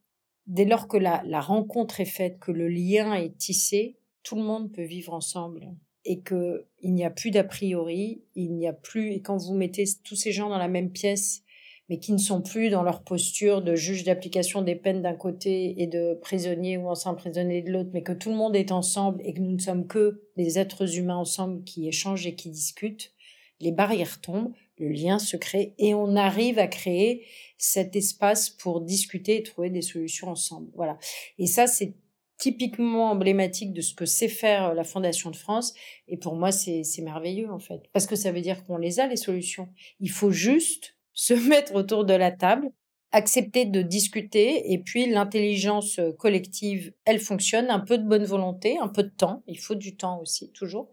dès 0.47 0.65
lors 0.65 0.89
que 0.89 0.97
la, 0.97 1.41
rencontre 1.41 2.01
est 2.01 2.05
faite, 2.05 2.39
que 2.39 2.53
le 2.53 2.69
lien 2.69 3.15
est 3.15 3.37
tissé, 3.37 3.97
tout 4.23 4.37
le 4.37 4.43
monde 4.43 4.71
peut 4.71 4.85
vivre 4.85 5.13
ensemble 5.13 5.69
et 6.05 6.21
que 6.21 6.67
il 6.81 6.95
n'y 6.95 7.05
a 7.05 7.11
plus 7.11 7.31
d'a 7.31 7.45
priori, 7.45 8.23
il 8.35 8.55
n'y 8.55 8.67
a 8.67 8.73
plus 8.73 9.13
et 9.13 9.21
quand 9.21 9.37
vous 9.37 9.55
mettez 9.55 9.85
tous 10.05 10.17
ces 10.17 10.33
gens 10.33 10.49
dans 10.49 10.59
la 10.59 10.69
même 10.69 10.91
pièce, 10.91 11.43
mais 11.89 11.99
qui 11.99 12.13
ne 12.13 12.19
sont 12.19 12.43
plus 12.43 12.69
dans 12.69 12.83
leur 12.83 13.03
posture 13.03 13.63
de 13.63 13.75
juge 13.75 14.05
d'application 14.05 14.63
des 14.63 14.75
peines 14.75 15.03
d'un 15.03 15.15
côté 15.15 15.81
et 15.83 15.87
de 15.87 16.15
prisonnier 16.21 16.77
ou 16.77 16.89
ancien 16.89 17.15
prisonnier 17.15 17.63
de 17.63 17.71
l'autre, 17.71 17.91
mais 17.95 18.03
que 18.03 18.13
tout 18.13 18.29
le 18.29 18.37
monde 18.37 18.55
est 18.55 18.73
ensemble 18.73 19.23
et 19.25 19.33
que 19.33 19.41
nous 19.41 19.53
ne 19.53 19.61
sommes 19.61 19.87
que 19.87 20.23
des 20.37 20.59
êtres 20.59 20.99
humains 20.99 21.17
ensemble 21.17 21.65
qui 21.65 21.89
échangent 21.89 22.27
et 22.27 22.35
qui 22.35 22.51
discutent, 22.51 23.15
les 23.61 23.73
barrières 23.73 24.21
tombent, 24.21 24.53
le 24.79 24.88
lien 24.88 25.19
se 25.19 25.37
crée 25.37 25.75
et 25.79 25.95
on 25.95 26.17
arrive 26.17 26.59
à 26.59 26.67
créer 26.67 27.27
cet 27.57 27.97
espace 27.97 28.51
pour 28.51 28.81
discuter 28.81 29.37
et 29.37 29.43
trouver 29.43 29.71
des 29.71 29.83
solutions 29.83 30.29
ensemble. 30.29 30.71
Voilà. 30.75 30.99
Et 31.38 31.47
ça, 31.47 31.67
c'est 31.67 31.95
typiquement 32.38 33.11
emblématique 33.11 33.73
de 33.73 33.81
ce 33.81 33.95
que 33.95 34.07
sait 34.07 34.29
faire 34.29 34.73
la 34.73 34.85
Fondation 34.85 35.31
de 35.31 35.37
France. 35.37 35.75
Et 36.07 36.17
pour 36.17 36.37
moi, 36.37 36.53
c'est 36.53 36.85
merveilleux, 37.03 37.51
en 37.51 37.59
fait. 37.59 37.83
Parce 37.93 38.07
que 38.07 38.17
ça 38.17 38.33
veut 38.33 38.41
dire 38.41 38.64
qu'on 38.64 38.79
les 38.79 39.01
a, 39.01 39.07
les 39.07 39.17
solutions. 39.17 39.69
Il 40.01 40.11
faut 40.11 40.31
juste 40.31 40.97
se 41.12 41.35
mettre 41.35 41.75
autour 41.75 42.05
de 42.05 42.14
la 42.14 42.31
table, 42.31 42.71
accepter 43.11 43.64
de 43.64 43.83
discuter, 43.83 44.73
et 44.73 44.79
puis 44.79 45.07
l'intelligence 45.07 45.99
collective, 46.19 46.93
elle 47.05 47.19
fonctionne, 47.19 47.71
un 47.71 47.81
peu 47.81 47.99
de 47.99 48.07
bonne 48.07 48.25
volonté, 48.25 48.79
un 48.79 48.88
peu 48.88 49.03
de 49.03 49.09
temps, 49.09 49.43
il 49.49 49.59
faut 49.59 49.75
du 49.75 49.97
temps 49.97 50.21
aussi, 50.21 50.53
toujours, 50.53 50.91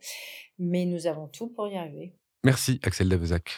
mais 0.57 0.85
nous 0.85 1.05
avons 1.05 1.27
tout 1.27 1.47
pour 1.47 1.67
y 1.67 1.75
arriver. 1.75 2.13
Merci 2.43 2.79
Axel 2.83 3.09
Davezac. 3.09 3.51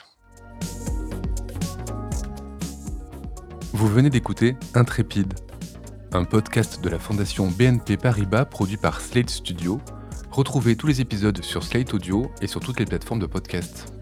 Vous 3.73 3.87
venez 3.87 4.09
d'écouter 4.09 4.55
Intrépide, 4.73 5.33
un 6.13 6.23
podcast 6.23 6.83
de 6.83 6.89
la 6.89 6.99
fondation 6.99 7.47
BNP 7.47 7.97
Paribas 7.97 8.45
produit 8.45 8.77
par 8.77 9.01
Slate 9.01 9.29
Studio. 9.29 9.79
Retrouvez 10.31 10.75
tous 10.75 10.87
les 10.87 11.01
épisodes 11.01 11.43
sur 11.43 11.63
Slate 11.63 11.93
Audio 11.93 12.31
et 12.41 12.47
sur 12.47 12.59
toutes 12.59 12.79
les 12.79 12.85
plateformes 12.85 13.19
de 13.19 13.27
podcast. 13.27 13.96